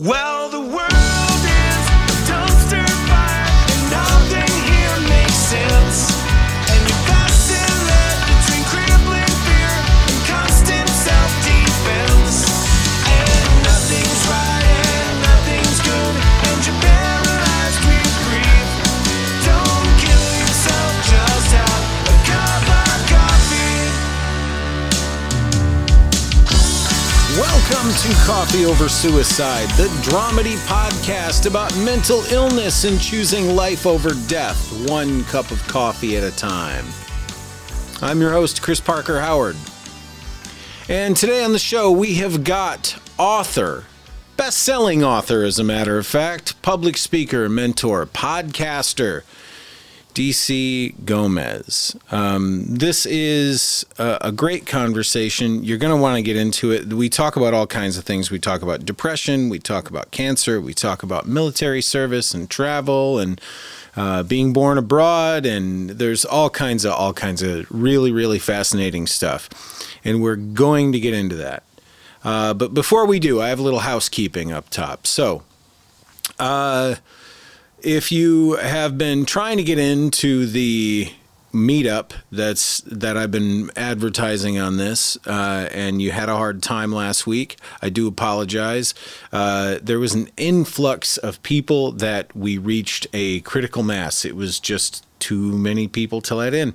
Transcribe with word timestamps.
Well, 0.00 0.48
the 0.48 0.60
world 0.60 1.27
Coffee 28.24 28.64
Over 28.64 28.88
Suicide, 28.88 29.68
the 29.76 29.88
dramedy 30.02 30.56
podcast 30.66 31.46
about 31.46 31.76
mental 31.78 32.20
illness 32.32 32.84
and 32.84 33.00
choosing 33.00 33.54
life 33.54 33.86
over 33.86 34.10
death, 34.28 34.88
one 34.88 35.24
cup 35.24 35.50
of 35.50 35.62
coffee 35.68 36.16
at 36.16 36.24
a 36.24 36.34
time. 36.34 36.86
I'm 38.00 38.20
your 38.20 38.30
host, 38.30 38.62
Chris 38.62 38.80
Parker 38.80 39.20
Howard. 39.20 39.56
And 40.88 41.16
today 41.16 41.44
on 41.44 41.52
the 41.52 41.58
show, 41.58 41.90
we 41.90 42.14
have 42.14 42.44
got 42.44 42.98
author, 43.18 43.84
best 44.36 44.58
selling 44.58 45.04
author, 45.04 45.44
as 45.44 45.58
a 45.58 45.64
matter 45.64 45.98
of 45.98 46.06
fact, 46.06 46.60
public 46.62 46.96
speaker, 46.96 47.48
mentor, 47.48 48.06
podcaster, 48.06 49.22
DC 50.18 51.04
Gomez. 51.04 51.94
Um, 52.10 52.64
this 52.66 53.06
is 53.06 53.86
a, 53.98 54.18
a 54.22 54.32
great 54.32 54.66
conversation. 54.66 55.62
You're 55.62 55.78
going 55.78 55.94
to 55.94 56.02
want 56.02 56.16
to 56.16 56.22
get 56.22 56.34
into 56.34 56.72
it. 56.72 56.92
We 56.92 57.08
talk 57.08 57.36
about 57.36 57.54
all 57.54 57.68
kinds 57.68 57.96
of 57.96 58.02
things. 58.02 58.28
We 58.28 58.40
talk 58.40 58.60
about 58.60 58.84
depression. 58.84 59.48
We 59.48 59.60
talk 59.60 59.88
about 59.88 60.10
cancer. 60.10 60.60
We 60.60 60.74
talk 60.74 61.04
about 61.04 61.28
military 61.28 61.80
service 61.80 62.34
and 62.34 62.50
travel 62.50 63.20
and 63.20 63.40
uh, 63.94 64.24
being 64.24 64.52
born 64.52 64.76
abroad. 64.76 65.46
And 65.46 65.90
there's 65.90 66.24
all 66.24 66.50
kinds 66.50 66.84
of 66.84 66.94
all 66.94 67.12
kinds 67.12 67.40
of 67.40 67.70
really 67.70 68.10
really 68.10 68.40
fascinating 68.40 69.06
stuff. 69.06 69.48
And 70.04 70.20
we're 70.20 70.34
going 70.34 70.90
to 70.90 70.98
get 70.98 71.14
into 71.14 71.36
that. 71.36 71.62
Uh, 72.24 72.54
but 72.54 72.74
before 72.74 73.06
we 73.06 73.20
do, 73.20 73.40
I 73.40 73.50
have 73.50 73.60
a 73.60 73.62
little 73.62 73.80
housekeeping 73.80 74.50
up 74.50 74.68
top. 74.68 75.06
So. 75.06 75.44
Uh, 76.40 76.96
if 77.82 78.10
you 78.12 78.56
have 78.56 78.98
been 78.98 79.24
trying 79.24 79.56
to 79.56 79.64
get 79.64 79.78
into 79.78 80.46
the 80.46 81.12
meetup 81.52 82.12
that's 82.30 82.82
that 82.82 83.16
I've 83.16 83.30
been 83.30 83.70
advertising 83.76 84.58
on 84.58 84.76
this, 84.76 85.16
uh, 85.26 85.68
and 85.72 86.02
you 86.02 86.10
had 86.10 86.28
a 86.28 86.36
hard 86.36 86.62
time 86.62 86.92
last 86.92 87.26
week, 87.26 87.56
I 87.80 87.88
do 87.88 88.06
apologize. 88.06 88.94
Uh, 89.32 89.78
there 89.82 89.98
was 89.98 90.14
an 90.14 90.28
influx 90.36 91.16
of 91.16 91.42
people 91.42 91.92
that 91.92 92.34
we 92.36 92.58
reached 92.58 93.06
a 93.12 93.40
critical 93.40 93.82
mass. 93.82 94.24
It 94.24 94.36
was 94.36 94.60
just 94.60 95.06
too 95.18 95.56
many 95.56 95.88
people 95.88 96.20
to 96.22 96.34
let 96.34 96.54
in. 96.54 96.74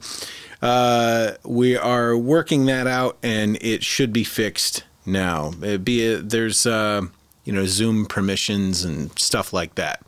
Uh, 0.61 1.33
we 1.43 1.77
are 1.77 2.17
working 2.17 2.65
that 2.65 2.87
out, 2.87 3.17
and 3.21 3.57
it 3.61 3.83
should 3.83 4.13
be 4.13 4.23
fixed 4.23 4.83
now. 5.05 5.51
It 5.61 5.83
be 5.83 6.01
it, 6.01 6.29
there's 6.29 6.65
uh, 6.65 7.01
you 7.43 7.53
know 7.53 7.65
Zoom 7.65 8.05
permissions 8.05 8.83
and 8.83 9.17
stuff 9.19 9.53
like 9.53 9.75
that. 9.75 10.01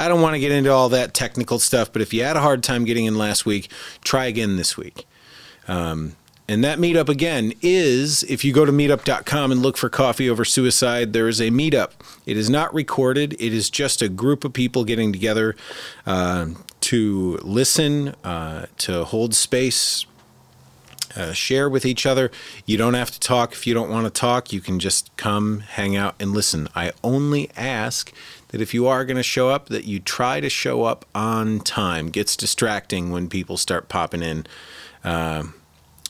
I 0.00 0.08
don't 0.08 0.22
want 0.22 0.34
to 0.34 0.40
get 0.40 0.50
into 0.50 0.72
all 0.72 0.88
that 0.88 1.12
technical 1.12 1.58
stuff, 1.58 1.92
but 1.92 2.00
if 2.00 2.14
you 2.14 2.24
had 2.24 2.34
a 2.34 2.40
hard 2.40 2.62
time 2.62 2.86
getting 2.86 3.04
in 3.04 3.18
last 3.18 3.44
week, 3.44 3.70
try 4.02 4.24
again 4.24 4.56
this 4.56 4.74
week. 4.74 5.06
Um, 5.68 6.16
and 6.48 6.64
that 6.64 6.78
meetup 6.78 7.10
again 7.10 7.52
is 7.60 8.22
if 8.22 8.42
you 8.42 8.54
go 8.54 8.64
to 8.64 8.72
meetup.com 8.72 9.52
and 9.52 9.60
look 9.60 9.76
for 9.76 9.90
Coffee 9.90 10.30
Over 10.30 10.46
Suicide, 10.46 11.12
there 11.12 11.28
is 11.28 11.38
a 11.38 11.50
meetup. 11.50 11.90
It 12.24 12.38
is 12.38 12.48
not 12.48 12.72
recorded, 12.72 13.34
it 13.34 13.52
is 13.52 13.68
just 13.68 14.00
a 14.00 14.08
group 14.08 14.42
of 14.42 14.54
people 14.54 14.86
getting 14.86 15.12
together 15.12 15.54
uh, 16.06 16.46
to 16.80 17.38
listen, 17.42 18.14
uh, 18.24 18.66
to 18.78 19.04
hold 19.04 19.34
space, 19.34 20.06
uh, 21.14 21.32
share 21.32 21.68
with 21.68 21.84
each 21.84 22.06
other. 22.06 22.30
You 22.64 22.78
don't 22.78 22.94
have 22.94 23.10
to 23.10 23.20
talk 23.20 23.52
if 23.52 23.66
you 23.66 23.74
don't 23.74 23.90
want 23.90 24.06
to 24.06 24.10
talk. 24.10 24.50
You 24.50 24.62
can 24.62 24.78
just 24.78 25.14
come, 25.18 25.60
hang 25.60 25.94
out, 25.94 26.14
and 26.18 26.32
listen. 26.32 26.68
I 26.74 26.92
only 27.04 27.50
ask 27.54 28.12
that 28.50 28.60
if 28.60 28.74
you 28.74 28.86
are 28.86 29.04
going 29.04 29.16
to 29.16 29.22
show 29.22 29.48
up, 29.48 29.68
that 29.68 29.84
you 29.84 30.00
try 30.00 30.40
to 30.40 30.48
show 30.48 30.84
up 30.84 31.04
on 31.14 31.60
time. 31.60 32.08
Gets 32.08 32.36
distracting 32.36 33.10
when 33.10 33.28
people 33.28 33.56
start 33.56 33.88
popping 33.88 34.22
in. 34.22 34.46
Uh, 35.02 35.44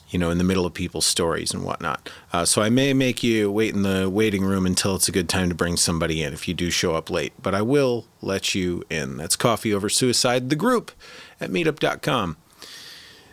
you 0.09 0.19
know, 0.19 0.29
in 0.29 0.37
the 0.37 0.43
middle 0.43 0.65
of 0.65 0.73
people's 0.73 1.05
stories 1.05 1.53
and 1.53 1.63
whatnot. 1.63 2.09
Uh, 2.33 2.43
so 2.43 2.61
I 2.61 2.69
may 2.69 2.93
make 2.93 3.23
you 3.23 3.49
wait 3.49 3.73
in 3.73 3.83
the 3.83 4.09
waiting 4.09 4.43
room 4.43 4.65
until 4.65 4.93
it's 4.95 5.07
a 5.07 5.11
good 5.11 5.29
time 5.29 5.47
to 5.47 5.55
bring 5.55 5.77
somebody 5.77 6.21
in 6.21 6.33
if 6.33 6.49
you 6.49 6.53
do 6.53 6.69
show 6.69 6.95
up 6.95 7.09
late, 7.09 7.31
but 7.41 7.55
I 7.55 7.61
will 7.61 8.05
let 8.21 8.53
you 8.53 8.83
in. 8.89 9.15
That's 9.15 9.37
Coffee 9.37 9.73
Over 9.73 9.87
Suicide, 9.87 10.49
the 10.49 10.57
group 10.57 10.91
at 11.39 11.49
meetup.com. 11.49 12.35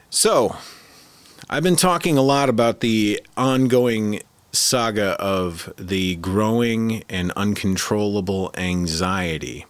So, 0.09 0.57
I've 1.51 1.65
been 1.65 1.77
talking 1.77 2.17
a 2.17 2.23
lot 2.23 2.49
about 2.49 2.81
the 2.81 3.21
ongoing 3.37 4.21
saga 4.59 5.11
of 5.21 5.73
the 5.77 6.17
growing 6.17 7.05
and 7.09 7.33
uncontrollable 7.33 8.51
anxiety. 8.57 9.67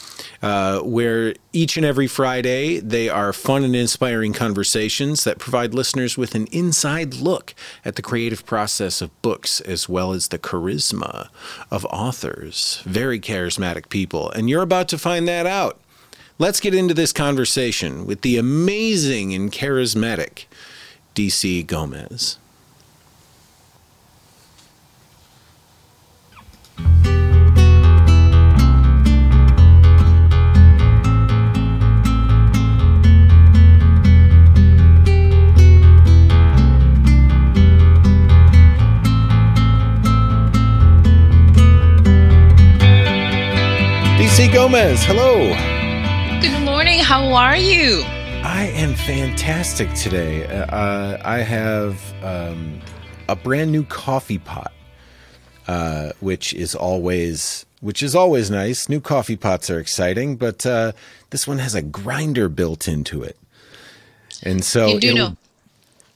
uh, 0.42 0.80
where 0.80 1.34
each 1.54 1.76
and 1.76 1.86
every 1.86 2.08
Friday 2.08 2.80
they 2.80 3.10
are 3.10 3.34
fun 3.34 3.64
and 3.64 3.76
inspiring 3.76 4.32
conversations 4.32 5.26
that 5.26 5.38
provide 5.38 5.74
listeners 5.74 6.18
with 6.18 6.34
an 6.34 6.48
inside 6.48 7.16
look 7.16 7.54
at 7.84 7.96
the 7.96 8.02
creative 8.02 8.46
process 8.46 9.02
of 9.02 9.22
books 9.22 9.60
as 9.62 9.90
well 9.90 10.14
as 10.14 10.30
the 10.30 10.40
charisma 10.40 11.28
of 11.70 11.86
authors. 11.86 12.82
Very 12.86 13.20
charismatic 13.20 13.90
people. 13.90 14.30
And 14.32 14.50
you're 14.50 14.62
about 14.62 14.88
to 14.90 14.98
find 14.98 15.28
that 15.28 15.46
out. 15.46 15.81
Let's 16.42 16.60
get 16.60 16.74
into 16.74 16.96
this 16.96 17.14
conversation 17.14 18.08
with 18.08 18.22
the 18.24 18.36
amazing 18.36 19.32
and 19.32 19.52
charismatic 19.52 20.46
DC 21.14 21.68
Gomez. 21.68 22.40
DC 44.18 44.52
Gomez, 44.52 45.06
hello. 45.06 45.71
Morning. 46.92 47.06
How 47.06 47.34
are 47.36 47.56
you? 47.56 48.04
I 48.44 48.70
am 48.76 48.96
fantastic 48.96 49.94
today. 49.94 50.46
Uh, 50.46 51.22
I 51.24 51.38
have 51.38 52.02
um, 52.22 52.82
a 53.30 53.36
brand 53.38 53.72
new 53.72 53.86
coffee 53.86 54.40
pot, 54.40 54.74
uh, 55.70 56.12
which 56.20 56.54
is 56.54 56.76
always 56.76 57.66
which 57.80 58.04
is 58.04 58.14
always 58.14 58.52
nice. 58.52 58.90
New 58.90 59.00
coffee 59.00 59.38
pots 59.38 59.70
are 59.70 59.80
exciting, 59.80 60.36
but 60.36 60.66
uh, 60.66 60.92
this 61.30 61.48
one 61.48 61.60
has 61.60 61.76
a 61.76 61.82
grinder 61.82 62.50
built 62.50 62.90
into 62.90 63.24
it, 63.24 63.38
and 64.44 64.62
so 64.62 64.88
You 64.88 65.00
do 65.00 65.14
know. 65.14 65.38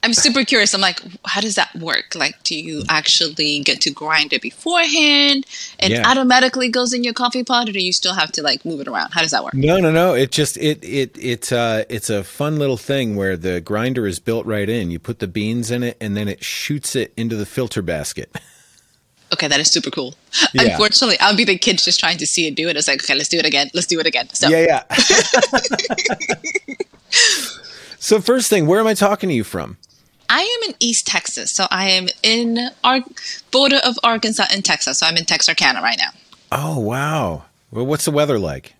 I'm 0.02 0.14
super 0.14 0.44
curious. 0.44 0.72
I'm 0.72 0.80
like, 0.80 1.00
how 1.24 1.40
does 1.40 1.56
that 1.56 1.74
work? 1.74 2.14
Like, 2.14 2.40
do 2.44 2.56
you 2.56 2.84
actually 2.88 3.58
get 3.60 3.80
to 3.80 3.90
grind 3.90 4.32
it 4.32 4.42
beforehand 4.42 5.44
and 5.80 5.92
Yeah. 5.92 6.08
automatically 6.08 6.68
goes 6.68 6.92
in 6.92 7.02
your 7.02 7.14
coffee 7.14 7.42
pot, 7.42 7.68
or 7.68 7.72
do 7.72 7.84
you 7.84 7.92
still 7.92 8.14
have 8.14 8.30
to 8.32 8.42
like 8.42 8.64
move 8.64 8.80
it 8.80 8.86
around? 8.88 9.10
How 9.12 9.22
does 9.22 9.32
that 9.32 9.42
work? 9.42 9.54
No, 9.54 9.78
no, 9.78 9.90
no. 9.90 10.14
It 10.14 10.30
just 10.30 10.56
it 10.58 10.82
it 10.84 11.16
it's 11.18 11.50
uh 11.50 11.84
it's 11.88 12.08
a 12.08 12.22
fun 12.22 12.56
little 12.56 12.76
thing 12.76 13.16
where 13.16 13.36
the 13.36 13.60
grinder 13.60 14.06
is 14.06 14.20
built 14.20 14.46
right 14.46 14.68
in. 14.68 14.90
You 14.92 15.00
put 15.00 15.18
the 15.18 15.26
beans 15.28 15.70
in 15.70 15.82
it 15.82 15.96
and 16.00 16.16
then 16.16 16.28
it 16.28 16.44
shoots 16.44 16.94
it 16.94 17.12
into 17.16 17.34
the 17.36 17.46
filter 17.46 17.82
basket. 17.82 18.36
Okay, 19.32 19.48
that 19.48 19.58
is 19.58 19.72
super 19.72 19.90
cool. 19.90 20.14
Yeah. 20.54 20.62
Unfortunately, 20.70 21.16
I'll 21.18 21.34
be 21.34 21.42
the 21.44 21.58
kids 21.58 21.84
just 21.84 21.98
trying 21.98 22.16
to 22.18 22.26
see 22.28 22.46
it 22.46 22.54
do 22.54 22.68
it. 22.68 22.76
It's 22.76 22.86
like, 22.86 23.02
okay, 23.02 23.16
let's 23.16 23.28
do 23.28 23.38
it 23.38 23.44
again. 23.44 23.68
Let's 23.74 23.88
do 23.88 23.98
it 23.98 24.06
again. 24.06 24.28
So, 24.32 24.48
Yeah, 24.48 24.60
yeah. 24.60 24.84
so 27.98 28.20
first 28.20 28.50
thing, 28.50 28.66
where 28.66 28.80
am 28.80 28.86
I 28.86 28.94
talking 28.94 29.28
to 29.28 29.34
you 29.34 29.44
from? 29.44 29.76
I 30.28 30.40
am 30.40 30.70
in 30.70 30.76
East 30.80 31.06
Texas. 31.06 31.52
So 31.52 31.66
I 31.70 31.90
am 31.90 32.08
in 32.22 32.70
our 32.82 33.00
border 33.50 33.80
of 33.84 33.98
Arkansas 34.02 34.46
and 34.52 34.64
Texas. 34.64 34.98
So 34.98 35.06
I'm 35.06 35.16
in 35.16 35.24
Texarkana 35.24 35.80
right 35.82 35.98
now. 35.98 36.10
Oh, 36.52 36.78
wow. 36.78 37.44
Well, 37.70 37.86
what's 37.86 38.04
the 38.04 38.10
weather 38.10 38.38
like? 38.38 38.74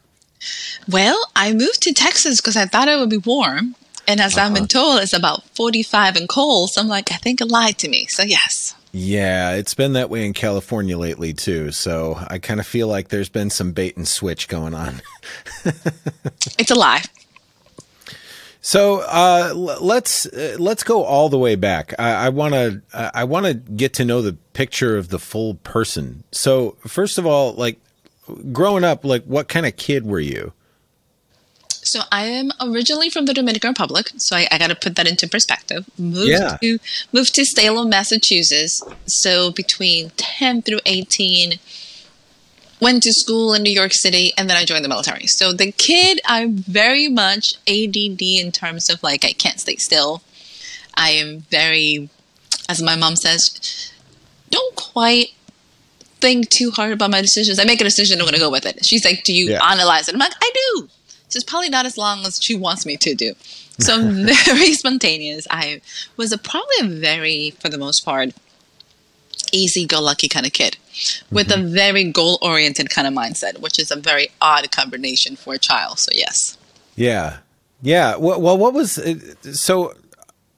Well, 0.90 1.30
I 1.34 1.52
moved 1.52 1.82
to 1.82 1.92
Texas 1.92 2.40
because 2.40 2.56
I 2.56 2.66
thought 2.66 2.88
it 2.88 2.98
would 2.98 3.10
be 3.10 3.18
warm. 3.18 3.74
And 4.08 4.20
as 4.20 4.38
I've 4.38 4.54
been 4.54 4.64
uh-huh. 4.64 4.68
told, 4.68 5.02
it's 5.02 5.12
about 5.12 5.42
45 5.56 6.16
and 6.16 6.28
cold. 6.28 6.70
So 6.70 6.80
I'm 6.80 6.88
like, 6.88 7.10
I 7.10 7.16
think 7.16 7.40
it 7.40 7.46
lied 7.46 7.78
to 7.78 7.88
me. 7.88 8.06
So, 8.06 8.22
yes. 8.22 8.74
Yeah, 8.92 9.52
it's 9.52 9.74
been 9.74 9.94
that 9.94 10.08
way 10.08 10.24
in 10.24 10.32
California 10.32 10.96
lately 10.96 11.34
too. 11.34 11.70
So 11.72 12.18
I 12.28 12.38
kind 12.38 12.60
of 12.60 12.66
feel 12.66 12.88
like 12.88 13.08
there's 13.08 13.28
been 13.28 13.50
some 13.50 13.72
bait 13.72 13.96
and 13.96 14.06
switch 14.06 14.48
going 14.48 14.74
on. 14.74 15.02
It's 16.58 16.70
a 16.70 16.74
lie. 16.74 17.02
So 18.66 18.98
uh, 19.02 19.50
l- 19.50 19.78
let's 19.80 20.26
uh, 20.26 20.56
let's 20.58 20.82
go 20.82 21.04
all 21.04 21.28
the 21.28 21.38
way 21.38 21.54
back. 21.54 21.94
I 22.00 22.30
want 22.30 22.54
to 22.54 22.82
I 22.92 23.22
want 23.22 23.46
to 23.46 23.54
get 23.54 23.92
to 23.94 24.04
know 24.04 24.22
the 24.22 24.32
picture 24.54 24.96
of 24.96 25.08
the 25.10 25.20
full 25.20 25.54
person. 25.54 26.24
So 26.32 26.72
first 26.84 27.16
of 27.16 27.24
all, 27.26 27.52
like 27.52 27.78
growing 28.52 28.82
up, 28.82 29.04
like 29.04 29.22
what 29.22 29.46
kind 29.46 29.66
of 29.66 29.76
kid 29.76 30.04
were 30.04 30.18
you? 30.18 30.52
So 31.68 32.00
I 32.10 32.24
am 32.26 32.50
originally 32.60 33.08
from 33.08 33.26
the 33.26 33.34
Dominican 33.34 33.70
Republic, 33.70 34.10
so 34.16 34.34
I, 34.34 34.48
I 34.50 34.58
got 34.58 34.70
to 34.70 34.74
put 34.74 34.96
that 34.96 35.06
into 35.06 35.28
perspective. 35.28 35.88
Moved 35.96 36.30
Yeah. 36.30 36.56
to 36.60 36.80
moved 37.12 37.36
to 37.36 37.44
Salem, 37.44 37.88
Massachusetts. 37.90 38.82
So 39.06 39.52
between 39.52 40.10
ten 40.16 40.60
through 40.62 40.80
eighteen, 40.86 41.60
went 42.81 43.02
to 43.05 43.12
school 43.12 43.55
in 43.55 43.62
New 43.62 43.73
York 43.73 43.93
City, 43.93 44.32
and 44.37 44.49
then 44.50 44.56
I 44.56 44.64
joined 44.64 44.84
the 44.84 44.88
military. 44.88 45.26
So 45.26 45.52
the 45.52 45.73
kid, 45.73 46.20
I'm 46.26 46.56
very 46.56 47.08
much 47.08 47.55
ADD 47.69 48.20
in 48.23 48.52
terms 48.52 48.90
of 48.90 49.02
like 49.02 49.25
I 49.25 49.32
can't 49.32 49.61
stay 49.61 49.76
still. 49.76 50.23
I 50.94 51.11
am 51.11 51.40
very, 51.50 52.08
as 52.69 52.82
my 52.82 52.96
mom 52.96 53.17
says, 53.17 53.93
don't 54.50 54.75
quite 54.76 55.28
think 56.20 56.49
too 56.49 56.70
hard 56.70 56.93
about 56.93 57.11
my 57.11 57.20
decisions. 57.20 57.58
I 57.58 57.64
make 57.64 57.81
a 57.81 57.84
decision, 57.84 58.19
I'm 58.19 58.25
going 58.25 58.34
to 58.34 58.40
go 58.40 58.50
with 58.50 58.64
it. 58.67 58.84
She's 58.84 59.05
like, 59.05 59.25
"Do 59.25 59.34
you 59.34 59.50
Yeah. 59.50 59.70
analyze 59.70 60.08
it?" 60.08 60.14
I'm 60.14 60.19
like, 60.19 60.32
"I 60.43 60.50
do." 60.55 60.88
She's 61.31 61.44
probably 61.44 61.69
not 61.69 61.84
as 61.87 61.99
long 61.99 62.25
as 62.25 62.38
she 62.43 62.55
wants 62.55 62.87
me 62.87 62.96
to 62.99 63.14
do. 63.14 63.34
So 63.81 63.94
I'm 63.94 64.26
very 64.46 64.73
spontaneous. 64.73 65.46
I 65.50 65.82
was 66.17 66.32
a, 66.32 66.38
probably 66.38 66.76
a 66.81 66.84
very, 66.84 67.50
for 67.61 67.69
the 67.69 67.76
most 67.78 68.05
part, 68.05 68.31
easy-go-lucky 69.52 70.28
kind 70.28 70.46
of 70.46 70.52
kid 70.52 70.76
with 71.31 71.50
a 71.50 71.58
very 71.58 72.04
goal-oriented 72.04 72.90
kind 72.90 73.06
of 73.06 73.14
mindset, 73.14 73.60
which 73.60 73.78
is 73.78 73.90
a 73.90 73.96
very 73.96 74.28
odd 74.40 74.70
combination 74.70 75.37
for 75.37 75.54
a 75.54 75.58
child. 75.58 75.98
So 75.98 76.10
yes. 76.14 76.56
Yeah, 76.94 77.38
yeah. 77.82 78.16
Well, 78.16 78.40
well 78.40 78.56
what 78.56 78.72
was 78.75 78.98
uh, 78.98 79.14
so? 79.52 79.93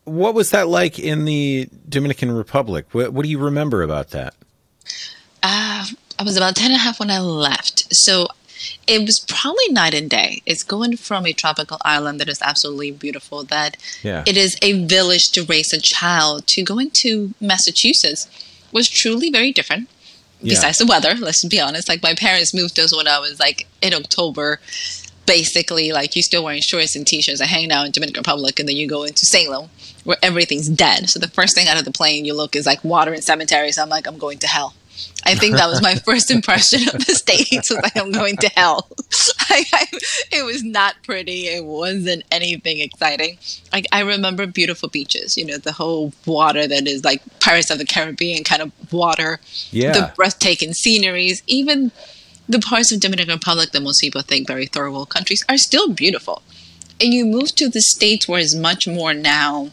What 0.04 0.34
was 0.34 0.50
that 0.50 0.68
like 0.68 0.98
in 0.98 1.26
the 1.26 1.68
Dominican 1.88 2.32
Republic? 2.32 2.86
What, 2.92 3.12
what 3.12 3.24
do 3.24 3.28
you 3.30 3.38
remember 3.38 3.82
about 3.82 4.10
that? 4.10 4.34
Uh, 5.42 5.84
I 6.18 6.22
was 6.24 6.36
about 6.36 6.56
10 6.56 6.72
and 6.72 6.76
a 6.76 6.78
half 6.78 6.98
when 6.98 7.10
I 7.10 7.18
left. 7.20 7.94
So 7.94 8.28
it 8.86 9.02
was 9.02 9.20
probably 9.28 9.68
night 9.70 9.94
and 9.94 10.08
day. 10.10 10.42
It's 10.46 10.62
going 10.62 10.96
from 10.96 11.26
a 11.26 11.32
tropical 11.32 11.78
island 11.84 12.20
that 12.20 12.28
is 12.28 12.40
absolutely 12.42 12.90
beautiful, 12.90 13.44
that 13.44 13.76
Yeah. 14.02 14.24
it 14.26 14.36
is 14.36 14.56
a 14.62 14.84
village 14.86 15.30
to 15.32 15.44
raise 15.44 15.72
a 15.72 15.80
child, 15.80 16.46
to 16.48 16.62
going 16.62 16.90
to 17.02 17.34
Massachusetts 17.40 18.26
was 18.72 18.88
truly 18.88 19.30
very 19.30 19.52
different. 19.52 19.88
Yeah. 20.40 20.54
Besides 20.54 20.78
the 20.78 20.86
weather, 20.86 21.14
let's 21.14 21.44
be 21.44 21.60
honest. 21.60 21.88
Like 21.88 22.02
my 22.02 22.14
parents 22.14 22.54
moved 22.54 22.78
us 22.78 22.94
when 22.96 23.08
I 23.08 23.18
was 23.18 23.40
like 23.40 23.66
in 23.82 23.94
October. 23.94 24.60
Basically, 25.26 25.92
like 25.92 26.16
you're 26.16 26.22
still 26.22 26.42
wearing 26.42 26.62
shorts 26.62 26.96
and 26.96 27.06
t-shirts 27.06 27.40
and 27.40 27.50
hanging 27.50 27.70
out 27.70 27.84
in 27.84 27.92
Dominican 27.92 28.20
Republic, 28.20 28.58
and 28.58 28.66
then 28.66 28.76
you 28.76 28.88
go 28.88 29.02
into 29.02 29.26
Salem 29.26 29.68
where 30.04 30.16
everything's 30.22 30.70
dead. 30.70 31.10
So 31.10 31.18
the 31.18 31.28
first 31.28 31.54
thing 31.54 31.68
out 31.68 31.78
of 31.78 31.84
the 31.84 31.90
plane 31.90 32.24
you 32.24 32.32
look 32.32 32.56
is 32.56 32.64
like 32.64 32.82
water 32.82 33.12
and 33.12 33.22
cemeteries. 33.22 33.76
I'm 33.76 33.90
like, 33.90 34.06
I'm 34.06 34.16
going 34.16 34.38
to 34.38 34.46
hell. 34.46 34.72
I 35.24 35.34
think 35.34 35.56
that 35.56 35.68
was 35.68 35.82
my 35.82 35.94
first 36.06 36.30
impression 36.30 36.88
of 36.88 37.04
the 37.04 37.14
states. 37.14 37.70
Was 37.70 37.80
like 37.82 37.96
I'm 37.96 38.12
going 38.12 38.36
to 38.38 38.48
hell. 38.48 38.88
I, 39.50 39.64
I, 39.72 39.86
it 40.32 40.44
was 40.44 40.64
not 40.64 40.94
pretty. 41.02 41.48
It 41.48 41.64
wasn't 41.64 42.24
anything 42.30 42.80
exciting. 42.80 43.38
Like 43.72 43.86
I 43.92 44.00
remember 44.00 44.46
beautiful 44.46 44.88
beaches. 44.88 45.36
You 45.36 45.46
know, 45.46 45.58
the 45.58 45.72
whole 45.72 46.12
water 46.26 46.66
that 46.66 46.86
is 46.86 47.04
like 47.04 47.22
Pirates 47.40 47.70
of 47.70 47.78
the 47.78 47.84
Caribbean 47.84 48.44
kind 48.44 48.62
of 48.62 48.92
water. 48.92 49.40
Yeah. 49.70 49.92
The 49.92 50.12
breathtaking 50.16 50.72
sceneries. 50.72 51.42
Even 51.46 51.92
the 52.48 52.58
parts 52.58 52.92
of 52.92 53.00
Dominican 53.00 53.34
Republic 53.34 53.72
that 53.72 53.82
most 53.82 54.00
people 54.00 54.22
think 54.22 54.46
very 54.46 54.66
third 54.66 54.90
world 54.90 55.10
countries 55.10 55.44
are 55.48 55.58
still 55.58 55.90
beautiful. 55.92 56.42
And 57.00 57.12
you 57.12 57.26
move 57.26 57.54
to 57.56 57.68
the 57.68 57.82
states 57.82 58.26
where 58.26 58.40
it's 58.40 58.54
much 58.54 58.88
more 58.88 59.14
now 59.14 59.70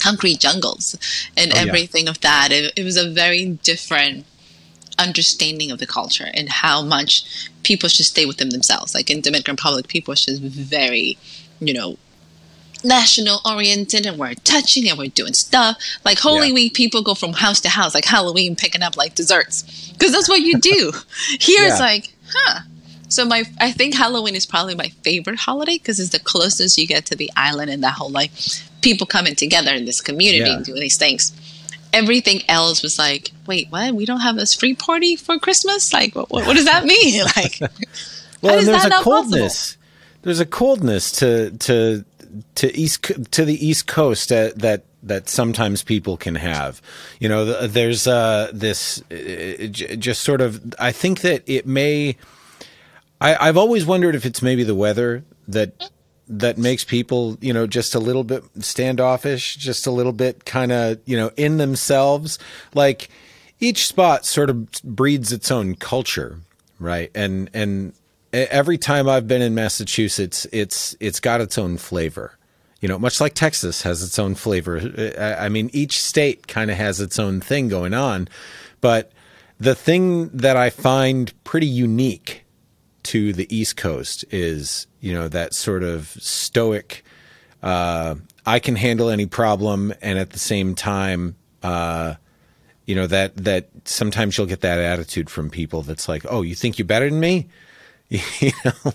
concrete 0.00 0.40
jungles 0.40 0.96
and 1.36 1.52
Oh, 1.52 1.56
yeah. 1.56 1.62
everything 1.62 2.08
of 2.08 2.20
that. 2.20 2.52
It, 2.52 2.72
it 2.76 2.84
was 2.84 2.96
a 2.96 3.08
very 3.08 3.46
different 3.62 4.26
understanding 4.98 5.70
of 5.70 5.78
the 5.78 5.86
culture 5.86 6.28
and 6.34 6.48
how 6.48 6.82
much 6.82 7.48
people 7.62 7.88
should 7.88 8.06
stay 8.06 8.24
within 8.26 8.48
themselves. 8.50 8.94
Like 8.94 9.10
in 9.10 9.20
Dominican 9.20 9.52
Republic, 9.52 9.88
people 9.88 10.12
are 10.12 10.16
just 10.16 10.40
very, 10.42 11.18
you 11.60 11.74
know, 11.74 11.98
national 12.84 13.40
oriented 13.44 14.06
and 14.06 14.18
we're 14.18 14.34
touching 14.34 14.88
and 14.88 14.98
we're 14.98 15.08
doing 15.08 15.34
stuff. 15.34 15.76
Like 16.04 16.18
Holy 16.18 16.48
Yeah. 16.48 16.54
Week, 16.54 16.74
people 16.74 17.02
go 17.02 17.14
from 17.14 17.32
house 17.34 17.60
to 17.62 17.68
house, 17.68 17.94
like 17.94 18.04
Halloween, 18.04 18.56
picking 18.56 18.82
up 18.82 18.96
like 18.96 19.14
desserts 19.14 19.90
because 19.92 20.12
that's 20.12 20.28
what 20.28 20.40
you 20.40 20.58
do. 20.58 20.92
Here 21.40 21.66
it's 21.66 21.80
like, 21.80 22.14
huh. 22.32 22.60
So 23.16 23.24
my, 23.24 23.44
I 23.58 23.72
think 23.72 23.94
Halloween 23.94 24.34
is 24.36 24.44
probably 24.44 24.74
my 24.74 24.88
favorite 25.02 25.38
holiday 25.38 25.78
because 25.78 25.98
it's 25.98 26.10
the 26.10 26.18
closest 26.18 26.76
you 26.76 26.86
get 26.86 27.06
to 27.06 27.16
the 27.16 27.30
island 27.34 27.70
and 27.70 27.82
that 27.82 27.94
whole 27.94 28.10
like 28.10 28.30
people 28.82 29.06
coming 29.06 29.34
together 29.34 29.72
in 29.72 29.86
this 29.86 30.02
community 30.02 30.40
Yeah. 30.50 30.56
and 30.56 30.64
doing 30.66 30.80
these 30.80 30.98
things. 30.98 31.32
Everything 31.94 32.42
else 32.46 32.82
was 32.82 32.98
like, 32.98 33.30
wait, 33.46 33.68
what? 33.70 33.94
We 33.94 34.04
don't 34.04 34.20
have 34.20 34.36
a 34.36 34.44
free 34.44 34.74
party 34.74 35.16
for 35.16 35.38
Christmas? 35.38 35.94
Like, 35.94 36.14
what, 36.14 36.30
what, 36.30 36.46
what 36.46 36.56
does 36.56 36.66
that 36.66 36.84
mean? 36.84 37.24
Like, 37.36 37.58
Well, 38.42 38.56
there's 38.62 38.68
a 38.68 38.72
not 38.72 39.02
possible? 39.02 39.02
coldness. 39.02 39.76
There's 40.20 40.40
a 40.40 40.46
coldness 40.46 41.10
to 41.12 41.50
to 41.52 42.04
to 42.56 42.76
east 42.78 43.10
to 43.30 43.44
the 43.46 43.66
East 43.66 43.86
Coast 43.86 44.28
that 44.28 44.58
that 44.58 44.84
that 45.04 45.28
sometimes 45.30 45.82
people 45.82 46.18
can 46.18 46.34
have. 46.34 46.82
You 47.18 47.30
know, 47.30 47.66
there's 47.66 48.06
uh, 48.06 48.50
this 48.52 49.02
uh, 49.10 49.68
just 49.70 50.20
sort 50.22 50.42
of. 50.42 50.74
I 50.78 50.92
think 50.92 51.22
that 51.22 51.42
it 51.46 51.66
may. 51.66 52.16
I, 53.20 53.48
I've 53.48 53.56
always 53.56 53.86
wondered 53.86 54.14
if 54.14 54.26
it's 54.26 54.42
maybe 54.42 54.64
the 54.64 54.74
weather 54.74 55.24
that 55.48 55.90
that 56.28 56.58
makes 56.58 56.84
people, 56.84 57.38
you 57.40 57.52
know, 57.52 57.66
just 57.66 57.94
a 57.94 58.00
little 58.00 58.24
bit 58.24 58.42
standoffish, 58.58 59.56
just 59.56 59.86
a 59.86 59.90
little 59.90 60.12
bit 60.12 60.44
kind 60.44 60.72
of, 60.72 60.98
you 61.04 61.16
know, 61.16 61.30
in 61.36 61.58
themselves. 61.58 62.38
Like 62.74 63.08
each 63.60 63.86
spot 63.86 64.24
sort 64.24 64.50
of 64.50 64.70
breeds 64.82 65.32
its 65.32 65.50
own 65.50 65.76
culture, 65.76 66.40
right? 66.78 67.10
And 67.14 67.48
and 67.54 67.92
every 68.32 68.78
time 68.78 69.08
I've 69.08 69.28
been 69.28 69.42
in 69.42 69.54
Massachusetts, 69.54 70.46
it's 70.52 70.96
it's 71.00 71.20
got 71.20 71.40
its 71.40 71.56
own 71.58 71.78
flavor. 71.78 72.36
You 72.80 72.88
know, 72.88 72.98
much 72.98 73.20
like 73.20 73.34
Texas 73.34 73.82
has 73.82 74.02
its 74.02 74.18
own 74.18 74.34
flavor. 74.34 75.14
I 75.18 75.46
I 75.46 75.48
mean, 75.48 75.70
each 75.72 76.02
state 76.02 76.46
kind 76.46 76.70
of 76.70 76.76
has 76.76 77.00
its 77.00 77.18
own 77.18 77.40
thing 77.40 77.68
going 77.68 77.94
on, 77.94 78.28
but 78.80 79.12
the 79.58 79.74
thing 79.74 80.28
that 80.30 80.56
I 80.56 80.68
find 80.68 81.32
pretty 81.44 81.66
unique 81.66 82.45
to 83.06 83.32
the 83.32 83.46
East 83.54 83.76
Coast 83.76 84.24
is, 84.30 84.86
you 85.00 85.12
know, 85.12 85.28
that 85.28 85.54
sort 85.54 85.82
of 85.82 86.08
stoic, 86.20 87.04
uh, 87.62 88.14
I 88.44 88.58
can 88.58 88.76
handle 88.76 89.08
any 89.10 89.26
problem, 89.26 89.92
and 90.02 90.18
at 90.18 90.30
the 90.30 90.38
same 90.38 90.74
time, 90.74 91.36
uh, 91.62 92.14
you 92.86 92.94
know, 92.94 93.06
that 93.08 93.36
that 93.36 93.68
sometimes 93.84 94.36
you'll 94.38 94.46
get 94.46 94.60
that 94.60 94.78
attitude 94.78 95.28
from 95.30 95.50
people 95.50 95.82
that's 95.82 96.08
like, 96.08 96.24
oh, 96.28 96.42
you 96.42 96.54
think 96.54 96.78
you're 96.78 96.86
better 96.86 97.10
than 97.10 97.18
me? 97.20 97.46
you 98.08 98.52
know, 98.64 98.92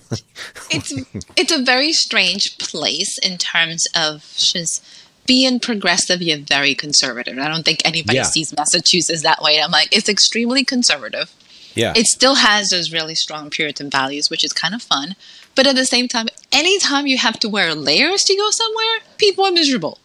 it's 0.72 0.94
it's 1.36 1.51
a 1.51 1.62
very 1.63 1.91
strange 1.91 2.58
place 2.58 3.18
in 3.18 3.38
terms 3.38 3.86
of 3.96 4.24
just 4.38 4.82
being 5.27 5.60
progressive 5.60 6.22
you're 6.22 6.38
very 6.39 6.74
conservative. 6.74 7.38
I 7.38 7.48
don't 7.48 7.63
think 7.63 7.82
anybody 7.86 8.18
Yeah. 8.18 8.24
sees 8.24 8.56
Massachusetts 8.56 9.22
that 9.24 9.41
way. 9.41 9.62
I'm 9.62 9.72
like, 9.72 9.96
it's 9.96 10.10
extremely 10.10 10.63
conservative. 10.63 11.30
Yeah. 11.75 11.94
It 11.96 12.08
still 12.08 12.36
has 12.36 12.70
those 12.70 12.92
really 12.92 13.16
strong 13.16 13.50
Puritan 13.50 13.90
values, 13.90 14.30
which 14.30 14.44
is 14.44 14.54
kind 14.54 14.74
of 14.75 14.82
fun. 14.82 15.16
But 15.56 15.68
at 15.68 15.75
the 15.75 15.86
same 15.86 16.08
time, 16.08 16.28
anytime 16.51 17.08
you 17.08 17.18
have 17.18 17.40
to 17.40 17.50
wear 17.50 17.74
layers 17.75 18.24
to 18.25 18.36
go 18.36 18.50
somewhere, 18.51 19.00
people 19.18 19.46
are 19.46 19.51
miserable. 19.51 20.00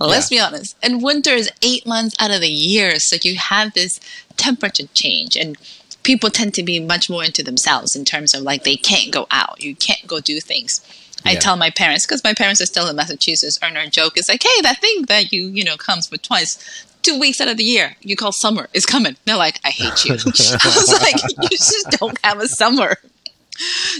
Let's 0.00 0.30
Yeah. 0.30 0.36
be 0.36 0.40
honest. 0.40 0.76
And 0.82 1.02
winter 1.02 1.30
is 1.34 1.50
eight 1.62 1.86
months 1.86 2.16
out 2.18 2.30
of 2.30 2.40
the 2.40 2.48
year, 2.50 2.98
so 2.98 3.16
you 3.22 3.36
have 3.36 3.72
this 3.74 4.00
temperature 4.36 4.88
change, 4.94 5.36
and 5.36 5.56
people 6.02 6.28
tend 6.30 6.54
to 6.54 6.62
be 6.62 6.80
much 6.80 7.08
more 7.08 7.22
into 7.24 7.42
themselves 7.42 7.94
in 7.94 8.04
terms 8.04 8.34
of 8.34 8.42
like 8.42 8.64
they 8.64 8.76
can't 8.76 9.12
go 9.12 9.26
out, 9.30 9.62
you 9.62 9.76
can't 9.76 10.06
go 10.06 10.18
do 10.18 10.40
things. 10.40 10.80
I 11.24 11.36
tell 11.36 11.54
my 11.56 11.70
parents 11.70 12.04
because 12.04 12.24
my 12.24 12.34
parents 12.34 12.60
are 12.60 12.66
still 12.66 12.88
in 12.88 12.96
Massachusetts, 12.96 13.56
and 13.62 13.78
our 13.78 13.86
joke 13.86 14.18
is 14.18 14.28
like, 14.28 14.42
"Hey, 14.42 14.60
that 14.62 14.80
thing 14.80 15.02
that 15.02 15.32
you 15.32 15.46
you 15.46 15.62
know 15.62 15.76
comes 15.76 16.08
for 16.08 16.16
twice." 16.16 16.58
Two 17.02 17.18
weeks 17.18 17.40
out 17.40 17.48
of 17.48 17.56
the 17.56 17.64
year, 17.64 17.96
you 18.00 18.16
call 18.16 18.32
summer 18.32 18.68
is 18.72 18.86
coming. 18.86 19.16
They're 19.24 19.36
like, 19.36 19.58
I 19.64 19.70
hate 19.70 20.04
you. 20.04 20.12
I 20.14 20.16
was 20.16 21.00
like, 21.02 21.20
you 21.42 21.48
just 21.48 21.90
don't 21.98 22.18
have 22.24 22.40
a 22.40 22.48
summer. 22.48 22.96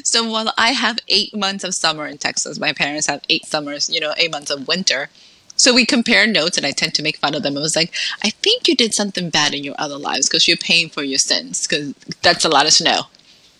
So 0.04 0.28
while 0.28 0.52
I 0.56 0.70
have 0.72 0.98
eight 1.08 1.36
months 1.36 1.64
of 1.64 1.74
summer 1.74 2.06
in 2.06 2.18
Texas, 2.18 2.58
my 2.58 2.72
parents 2.72 3.06
have 3.06 3.22
eight 3.28 3.44
summers, 3.44 3.90
you 3.90 4.00
know, 4.00 4.14
eight 4.16 4.30
months 4.32 4.50
of 4.50 4.66
winter. 4.66 5.10
So 5.56 5.74
we 5.74 5.84
compare 5.84 6.26
notes, 6.26 6.56
and 6.56 6.64
I 6.66 6.70
tend 6.72 6.94
to 6.94 7.02
make 7.02 7.18
fun 7.18 7.34
of 7.34 7.42
them. 7.42 7.56
I 7.56 7.60
was 7.60 7.76
like, 7.76 7.92
I 8.24 8.30
think 8.30 8.66
you 8.66 8.74
did 8.74 8.94
something 8.94 9.30
bad 9.30 9.54
in 9.54 9.62
your 9.62 9.74
other 9.78 9.98
lives 9.98 10.28
because 10.28 10.48
you're 10.48 10.56
paying 10.56 10.88
for 10.88 11.02
your 11.02 11.18
sins 11.18 11.66
because 11.66 11.94
that's 12.22 12.44
a 12.44 12.48
lot 12.48 12.66
of 12.66 12.72
snow 12.72 13.02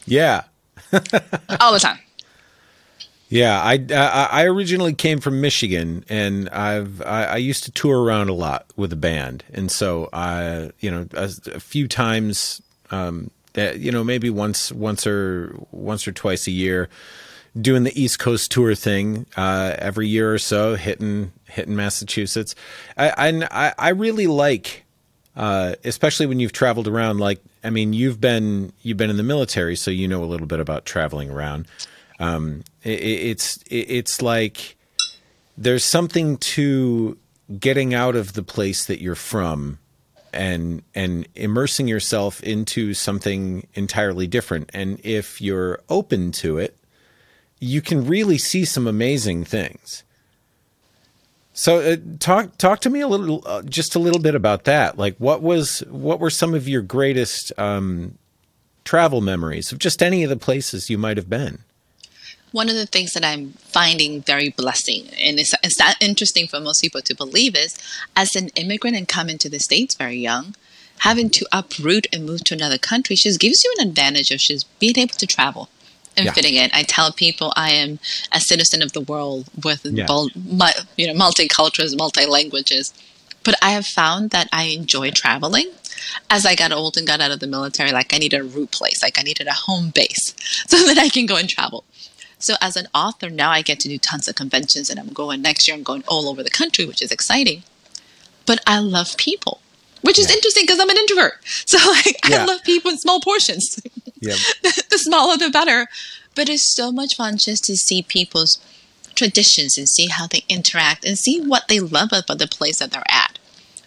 Yeah. 0.06 0.44
all 1.61 1.72
the 1.72 1.78
time. 1.80 1.99
Yeah, 3.32 3.62
I, 3.62 3.82
I 3.90 4.28
I 4.30 4.44
originally 4.44 4.92
came 4.92 5.18
from 5.18 5.40
Michigan, 5.40 6.04
and 6.10 6.50
I've 6.50 7.00
I, 7.00 7.24
I 7.24 7.36
used 7.38 7.64
to 7.64 7.70
tour 7.70 8.02
around 8.02 8.28
a 8.28 8.34
lot 8.34 8.66
with 8.76 8.92
a 8.92 8.96
band, 8.96 9.42
and 9.54 9.72
so 9.72 10.10
I 10.12 10.70
you 10.80 10.90
know 10.90 11.06
a, 11.14 11.30
a 11.54 11.58
few 11.58 11.88
times, 11.88 12.60
um, 12.90 13.30
you 13.56 13.90
know 13.90 14.04
maybe 14.04 14.28
once 14.28 14.70
once 14.70 15.06
or 15.06 15.56
once 15.70 16.06
or 16.06 16.12
twice 16.12 16.46
a 16.46 16.50
year, 16.50 16.90
doing 17.58 17.84
the 17.84 17.98
East 17.98 18.18
Coast 18.18 18.52
tour 18.52 18.74
thing 18.74 19.24
uh, 19.34 19.76
every 19.78 20.08
year 20.08 20.34
or 20.34 20.38
so, 20.38 20.74
hitting 20.74 21.32
hitting 21.48 21.74
Massachusetts. 21.74 22.54
I 22.98 23.48
I 23.50 23.72
I 23.78 23.88
really 23.92 24.26
like 24.26 24.84
uh, 25.36 25.74
especially 25.84 26.26
when 26.26 26.38
you've 26.38 26.52
traveled 26.52 26.86
around. 26.86 27.18
Like, 27.18 27.40
I 27.64 27.70
mean, 27.70 27.94
you've 27.94 28.20
been 28.20 28.74
you've 28.82 28.98
been 28.98 29.08
in 29.08 29.16
the 29.16 29.22
military, 29.22 29.74
so 29.76 29.90
you 29.90 30.06
know 30.06 30.22
a 30.22 30.26
little 30.26 30.46
bit 30.46 30.60
about 30.60 30.84
traveling 30.84 31.30
around. 31.30 31.66
Um, 32.22 32.62
it, 32.84 33.00
it's 33.00 33.56
it, 33.64 33.90
it's 33.90 34.22
like 34.22 34.76
there's 35.58 35.84
something 35.84 36.36
to 36.38 37.18
getting 37.58 37.92
out 37.94 38.14
of 38.14 38.34
the 38.34 38.42
place 38.42 38.84
that 38.84 39.02
you're 39.02 39.14
from 39.16 39.78
and 40.32 40.82
and 40.94 41.26
immersing 41.34 41.88
yourself 41.88 42.42
into 42.42 42.94
something 42.94 43.66
entirely 43.74 44.26
different. 44.26 44.70
And 44.72 45.00
if 45.02 45.40
you're 45.40 45.80
open 45.88 46.30
to 46.32 46.58
it, 46.58 46.76
you 47.58 47.82
can 47.82 48.06
really 48.06 48.38
see 48.38 48.64
some 48.64 48.86
amazing 48.86 49.44
things. 49.44 50.04
So 51.52 51.80
uh, 51.80 51.96
talk 52.20 52.56
talk 52.56 52.80
to 52.80 52.90
me 52.90 53.00
a 53.00 53.08
little, 53.08 53.42
uh, 53.44 53.62
just 53.62 53.94
a 53.94 53.98
little 53.98 54.20
bit 54.20 54.34
about 54.34 54.64
that. 54.64 54.96
Like, 54.96 55.16
what 55.18 55.42
was 55.42 55.80
what 55.88 56.20
were 56.20 56.30
some 56.30 56.54
of 56.54 56.68
your 56.68 56.82
greatest 56.82 57.52
um, 57.58 58.16
travel 58.84 59.20
memories 59.20 59.72
of 59.72 59.78
just 59.78 60.02
any 60.02 60.22
of 60.22 60.30
the 60.30 60.36
places 60.36 60.88
you 60.88 60.96
might 60.96 61.16
have 61.16 61.28
been? 61.28 61.58
One 62.52 62.68
of 62.68 62.75
the 62.75 62.87
things 62.87 63.12
that 63.14 63.25
I'm 63.25 63.52
finding 63.59 64.23
very 64.23 64.50
blessing, 64.50 65.09
and 65.21 65.38
it's, 65.40 65.54
it's 65.62 65.78
not 65.78 65.97
interesting 66.00 66.47
for 66.47 66.61
most 66.61 66.80
people 66.80 67.00
to 67.02 67.14
believe, 67.14 67.56
is 67.56 67.76
as 68.16 68.37
an 68.37 68.49
immigrant 68.56 68.97
and 68.97 69.09
come 69.09 69.28
into 69.28 69.49
the 69.49 69.59
States 69.59 69.94
very 69.94 70.16
young, 70.16 70.54
having 70.99 71.30
to 71.30 71.47
uproot 71.52 72.06
and 72.12 72.25
move 72.26 72.44
to 72.44 72.54
another 72.54 72.78
country 72.78 73.16
just 73.16 73.40
gives 73.40 73.64
you 73.64 73.75
an 73.78 73.88
advantage 73.88 74.30
of 74.30 74.38
just 74.38 74.66
being 74.78 74.99
able 74.99 75.14
to 75.14 75.26
travel 75.26 75.68
and 76.16 76.26
Yeah. 76.26 76.32
fitting 76.32 76.54
in. 76.54 76.71
I 76.75 76.82
tell 76.82 77.11
people 77.11 77.52
I 77.56 77.71
am 77.73 77.99
a 78.30 78.38
citizen 78.40 78.82
of 78.82 78.92
the 78.92 79.00
world 79.00 79.47
with 79.64 79.85
Yeah. 79.85 80.04
bul- 80.06 80.30
mu- 80.35 80.66
you 80.97 81.06
know 81.06 81.14
multicultures, 81.14 81.97
multi 81.97 82.26
languages. 82.26 82.92
But 83.44 83.56
I 83.61 83.71
have 83.73 83.87
found 83.87 84.30
that 84.30 84.49
I 84.52 84.64
enjoy 84.64 85.11
traveling. 85.11 85.68
As 86.30 86.47
I 86.47 86.54
got 86.54 86.71
old 86.71 86.97
and 86.97 87.06
got 87.06 87.21
out 87.21 87.32
of 87.32 87.40
the 87.40 87.47
military, 87.49 87.90
like 87.90 88.14
I 88.14 88.18
needed 88.18 88.38
a 88.40 88.44
root 88.44 88.71
place, 88.71 89.02
like 89.02 89.18
I 89.18 89.23
needed 89.23 89.49
a 89.49 89.52
home 89.52 89.90
base 89.90 90.35
so 90.68 90.76
that 90.87 90.99
I 90.99 91.09
can 91.09 91.26
go 91.26 91.37
and 91.37 91.49
travel. 91.49 91.82
So 92.42 92.54
as 92.61 92.76
an 92.76 92.88
author, 92.92 93.30
now 93.30 93.50
I 93.50 93.62
get 93.62 93.78
to 93.80 93.88
do 93.88 93.99
tons 93.99 94.26
of 94.26 94.34
conventions 94.34 94.90
and 94.90 94.99
I'm 94.99 95.12
going 95.12 95.42
next 95.42 95.66
year, 95.68 95.76
I'm 95.76 95.84
going 95.84 96.02
all 96.08 96.28
over 96.28 96.42
the 96.42 96.50
country, 96.50 96.84
which 96.84 97.00
is 97.00 97.12
exciting. 97.12 97.62
But 98.46 98.58
I 98.66 98.80
love 98.80 99.16
people, 99.16 99.61
which 100.02 100.18
is 100.18 100.28
Yeah. 100.28 100.34
interesting 100.37 100.64
because 100.64 100.80
I'm 100.80 100.90
an 100.90 100.96
introvert. 100.96 101.34
So 101.66 101.78
like 101.90 102.18
Yeah. 102.28 102.42
I 102.42 102.44
love 102.44 102.64
people 102.64 102.90
in 102.90 102.99
small 102.99 103.20
portions. 103.20 103.80
Yeah, 104.20 104.37
the 104.62 104.99
smaller 104.99 105.37
the 105.37 105.50
better. 105.50 105.88
But 106.37 106.49
it's 106.49 106.62
so 106.80 106.92
much 106.92 107.16
fun 107.16 107.38
just 107.38 107.64
to 107.64 107.76
see 107.76 108.02
people's 108.02 108.58
traditions 109.16 109.76
and 109.76 109.88
see 109.88 110.06
how 110.06 110.26
they 110.28 110.44
interact 110.49 111.04
and 111.04 111.18
see 111.18 111.40
what 111.40 111.66
they 111.68 111.80
love 111.80 112.11
about 112.12 112.38
the 112.38 112.46
place 112.46 112.78
that 112.78 112.92
they're 112.92 113.02
at. 113.25 113.38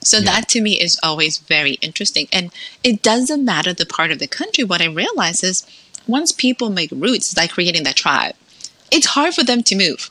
So 0.04 0.18
Yeah. 0.18 0.26
that 0.32 0.50
to 0.50 0.62
me 0.62 0.74
is 0.80 1.00
always 1.02 1.38
very 1.38 1.74
interesting. 1.88 2.28
And 2.34 2.52
it 2.84 3.02
doesn't 3.02 3.44
matter 3.46 3.74
the 3.74 3.86
part 3.86 4.12
of 4.12 4.20
the 4.20 4.28
country. 4.28 4.64
What 4.66 4.82
I 4.82 4.86
realize 4.88 5.42
is 5.44 5.66
once 6.08 6.32
people 6.34 6.70
make 6.70 6.92
roots, 6.92 7.30
it's 7.30 7.38
like 7.38 7.52
creating 7.52 7.84
that 7.84 7.96
tribe. 7.96 8.36
It's 8.96 9.08
hard 9.08 9.34
for 9.34 9.44
them 9.44 9.62
to 9.64 9.76
move. 9.76 10.10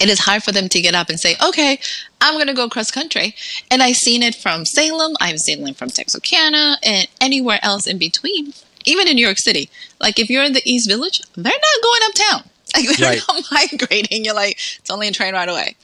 It 0.00 0.08
is 0.08 0.20
hard 0.20 0.42
for 0.42 0.52
them 0.52 0.68
to 0.70 0.80
get 0.80 0.94
up 0.94 1.08
and 1.10 1.20
say, 1.20 1.36
okay, 1.46 1.78
I'm 2.20 2.34
going 2.34 2.46
to 2.46 2.54
go 2.54 2.68
cross 2.68 2.90
country. 2.90 3.34
And 3.70 3.82
I've 3.82 3.96
seen 3.96 4.22
it 4.22 4.34
from 4.34 4.64
Salem, 4.64 5.14
I've 5.20 5.38
seen 5.38 5.66
it 5.68 5.76
from 5.76 5.90
Texarkana, 5.90 6.76
and 6.82 7.06
anywhere 7.20 7.58
else 7.62 7.86
in 7.86 7.98
between, 7.98 8.54
even 8.86 9.08
in 9.08 9.16
New 9.16 9.24
York 9.26 9.38
City. 9.38 9.68
Like 10.00 10.18
if 10.18 10.30
you're 10.30 10.44
in 10.44 10.54
the 10.54 10.62
East 10.64 10.88
Village, 10.88 11.20
they're 11.34 11.52
not 11.68 11.82
going 11.82 12.02
uptown. 12.08 12.42
Like 12.76 12.86
they're 12.98 13.08
Right. 13.10 13.22
not 13.28 13.44
migrating. 13.50 14.24
You're 14.24 14.34
like, 14.34 14.56
it's 14.78 14.90
only 14.90 15.08
a 15.08 15.12
train 15.12 15.34
ride 15.34 15.48
away. 15.48 15.74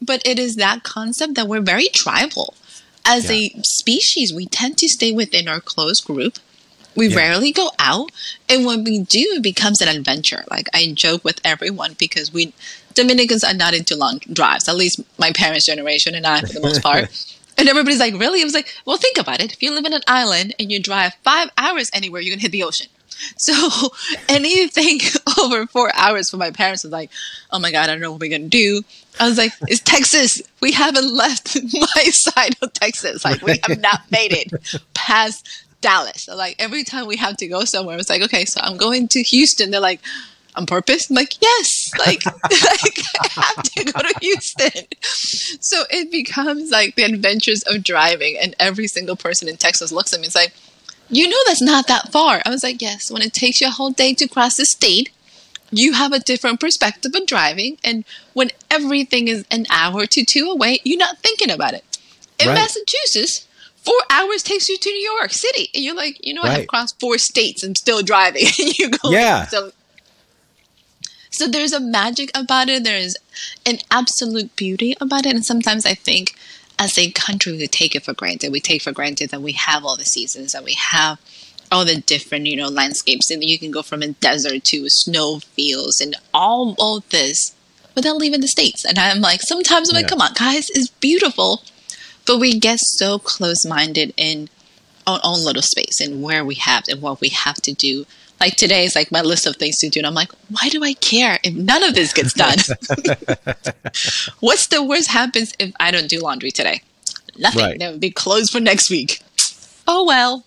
But 0.00 0.26
it 0.26 0.38
is 0.40 0.56
that 0.56 0.82
concept 0.82 1.34
that 1.36 1.46
we're 1.46 1.60
very 1.74 1.86
tribal. 2.02 2.54
As 3.06 3.30
Yeah. 3.30 3.36
a 3.36 3.62
species, 3.62 4.32
we 4.34 4.46
tend 4.46 4.76
to 4.78 4.88
stay 4.88 5.12
within 5.12 5.46
our 5.48 5.60
close 5.60 6.00
group. 6.00 6.38
We 6.94 7.08
Yeah. 7.08 7.16
rarely 7.16 7.52
go 7.52 7.70
out. 7.78 8.10
And 8.48 8.64
when 8.66 8.84
we 8.84 9.00
do, 9.00 9.18
it 9.36 9.42
becomes 9.42 9.80
an 9.80 9.88
adventure. 9.88 10.44
Like 10.50 10.68
I 10.74 10.92
joke 10.94 11.24
with 11.24 11.40
everyone 11.44 11.94
because 11.98 12.32
we 12.32 12.52
Dominicans 12.94 13.42
are 13.42 13.54
not 13.54 13.72
into 13.72 13.96
long 13.96 14.18
drives, 14.32 14.68
at 14.68 14.76
least 14.76 15.00
my 15.18 15.32
parents' 15.32 15.64
generation 15.64 16.14
and 16.14 16.26
I 16.26 16.40
for 16.42 16.52
the 16.52 16.60
most 16.60 16.82
part. 16.88 17.10
and 17.56 17.68
everybody's 17.68 18.00
like, 18.00 18.14
really? 18.14 18.42
I 18.42 18.44
was 18.44 18.52
like, 18.54 18.74
well, 18.84 18.98
think 18.98 19.16
about 19.18 19.40
it. 19.40 19.52
If 19.52 19.62
you 19.62 19.72
live 19.74 19.86
in 19.86 19.94
an 19.94 20.02
island 20.06 20.54
and 20.58 20.70
you 20.70 20.78
drive 20.80 21.14
five 21.24 21.48
hours 21.56 21.88
anywhere, 21.94 22.20
you're 22.20 22.32
going 22.32 22.40
to 22.40 22.42
hit 22.42 22.52
the 22.52 22.62
ocean. 22.64 22.88
So 23.36 23.54
anything 24.28 24.98
over 25.38 25.66
four 25.68 25.92
hours 25.94 26.30
for 26.30 26.38
my 26.38 26.50
parents 26.50 26.82
was 26.82 26.92
like, 26.92 27.10
oh 27.52 27.58
my 27.60 27.70
God, 27.70 27.84
I 27.84 27.86
don't 27.92 28.00
know 28.00 28.10
what 28.12 28.20
we're 28.20 28.30
going 28.30 28.48
to 28.50 28.56
do. 28.64 28.82
I 29.20 29.28
was 29.28 29.38
like, 29.38 29.52
it's 29.68 29.80
Texas. 29.80 30.42
We 30.60 30.72
haven't 30.72 31.08
left 31.14 31.56
my 31.72 32.02
side 32.10 32.56
of 32.62 32.72
Texas. 32.72 33.24
Like, 33.24 33.40
we 33.42 33.60
have 33.66 33.80
not 33.80 34.00
made 34.10 34.32
it 34.32 34.52
past 34.94 35.46
Dallas. 35.82 36.22
So, 36.22 36.34
like, 36.34 36.56
every 36.58 36.84
time 36.84 37.06
we 37.06 37.16
have 37.16 37.36
to 37.38 37.46
go 37.46 37.64
somewhere, 37.64 37.98
it's 37.98 38.08
like, 38.08 38.22
okay, 38.22 38.46
so 38.46 38.60
I'm 38.62 38.78
going 38.78 39.08
to 39.08 39.22
Houston. 39.22 39.70
They're 39.70 39.80
like, 39.80 40.00
on 40.54 40.66
purpose? 40.66 41.10
I'm 41.10 41.16
like, 41.16 41.40
yes, 41.40 41.90
like, 41.98 42.24
like 42.26 42.98
I 43.20 43.28
have 43.30 43.62
to 43.62 43.84
go 43.84 44.00
to 44.00 44.14
Houston. 44.20 44.86
So 45.02 45.84
it 45.90 46.10
becomes 46.10 46.70
like 46.70 46.94
the 46.94 47.04
adventures 47.04 47.62
of 47.64 47.82
driving, 47.82 48.36
and 48.40 48.54
every 48.58 48.86
single 48.86 49.16
person 49.16 49.48
in 49.48 49.56
Texas 49.56 49.92
looks 49.92 50.12
at 50.12 50.20
me 50.20 50.26
and 50.26 50.28
is 50.28 50.34
like, 50.34 50.54
you 51.08 51.28
know, 51.28 51.36
that's 51.46 51.62
not 51.62 51.88
that 51.88 52.10
far. 52.10 52.40
I 52.44 52.50
was 52.50 52.62
like, 52.62 52.80
yes, 52.80 53.10
when 53.10 53.22
it 53.22 53.32
takes 53.32 53.60
you 53.60 53.68
a 53.68 53.70
whole 53.70 53.90
day 53.90 54.14
to 54.14 54.28
cross 54.28 54.56
the 54.56 54.64
state, 54.64 55.10
you 55.70 55.94
have 55.94 56.12
a 56.12 56.18
different 56.18 56.60
perspective 56.60 57.12
of 57.14 57.26
driving. 57.26 57.78
And 57.82 58.04
when 58.32 58.50
everything 58.70 59.28
is 59.28 59.44
an 59.50 59.66
hour 59.70 60.06
to 60.06 60.24
two 60.24 60.50
away, 60.50 60.80
you're 60.84 60.98
not 60.98 61.18
thinking 61.18 61.50
about 61.50 61.74
it. 61.74 61.84
In 62.38 62.48
Right. 62.48 62.54
Massachusetts, 62.54 63.46
four 63.82 63.98
hours 64.10 64.42
takes 64.42 64.68
you 64.68 64.78
to 64.78 64.90
New 64.90 65.10
York 65.18 65.32
City. 65.32 65.68
And 65.74 65.84
you're 65.84 65.94
like, 65.94 66.24
you 66.24 66.34
know, 66.34 66.42
I've 66.42 66.66
crossed 66.68 66.98
four 67.00 67.18
states 67.18 67.62
and 67.62 67.76
still 67.76 68.02
driving. 68.02 68.46
and 68.46 68.78
you 68.78 68.90
go, 68.90 69.10
Yeah. 69.10 69.46
So, 69.46 69.72
so 71.30 71.48
there's 71.48 71.72
a 71.72 71.80
magic 71.80 72.30
about 72.34 72.68
it. 72.68 72.84
There's 72.84 73.16
an 73.66 73.78
absolute 73.90 74.54
beauty 74.54 74.94
about 75.00 75.26
it. 75.26 75.34
And 75.34 75.44
sometimes 75.44 75.84
I 75.86 75.94
think 75.94 76.34
as 76.78 76.96
a 76.98 77.10
country, 77.10 77.52
we 77.52 77.66
take 77.66 77.94
it 77.94 78.04
for 78.04 78.12
granted. 78.12 78.52
We 78.52 78.60
take 78.60 78.82
for 78.82 78.92
granted 78.92 79.30
that 79.30 79.42
we 79.42 79.52
have 79.52 79.84
all 79.84 79.96
the 79.96 80.04
seasons, 80.04 80.52
that 80.52 80.64
we 80.64 80.74
have 80.74 81.18
all 81.70 81.84
the 81.84 82.00
different, 82.00 82.46
you 82.46 82.56
know, 82.56 82.68
landscapes. 82.68 83.30
And 83.30 83.42
you 83.42 83.58
can 83.58 83.70
go 83.70 83.82
from 83.82 84.02
a 84.02 84.08
desert 84.08 84.64
to 84.64 84.88
snow 84.88 85.40
fields 85.40 86.00
and 86.00 86.16
all 86.34 86.76
of 86.78 87.08
this 87.08 87.54
without 87.94 88.16
leaving 88.16 88.40
the 88.40 88.48
States. 88.48 88.84
And 88.84 88.98
I'm 88.98 89.20
like, 89.20 89.42
sometimes 89.42 89.90
I'm 89.90 89.96
like, 89.96 90.08
come 90.08 90.20
on, 90.20 90.32
guys, 90.34 90.70
it's 90.70 90.88
beautiful. 90.88 91.62
But 92.26 92.38
we 92.38 92.58
get 92.58 92.78
so 92.80 93.18
close 93.18 93.64
minded 93.64 94.14
in 94.16 94.48
our 95.06 95.20
own 95.24 95.44
little 95.44 95.62
space 95.62 96.00
and 96.00 96.22
where 96.22 96.44
we 96.44 96.54
have 96.56 96.84
and 96.88 97.02
what 97.02 97.20
we 97.20 97.28
have 97.30 97.56
to 97.62 97.72
do. 97.72 98.06
Like 98.40 98.56
today 98.56 98.84
is 98.84 98.96
like 98.96 99.12
my 99.12 99.20
list 99.20 99.46
of 99.46 99.56
things 99.56 99.78
to 99.78 99.88
do, 99.88 100.00
and 100.00 100.06
I'm 100.06 100.14
like, 100.14 100.32
why 100.50 100.68
do 100.68 100.82
I 100.82 100.94
care 100.94 101.38
if 101.44 101.54
none 101.54 101.82
of 101.84 101.94
this 101.94 102.12
gets 102.12 102.32
done? 102.32 102.58
What's 104.40 104.66
the 104.66 104.82
worst 104.82 105.10
happens 105.10 105.54
if 105.60 105.72
I 105.78 105.90
don't 105.90 106.08
do 106.08 106.20
laundry 106.20 106.50
today? 106.50 106.82
Nothing. 107.38 107.62
Right. 107.62 107.78
That 107.78 107.92
would 107.92 108.00
be 108.00 108.10
closed 108.10 108.52
for 108.52 108.60
next 108.60 108.90
week. 108.90 109.20
Oh 109.86 110.04
well. 110.04 110.44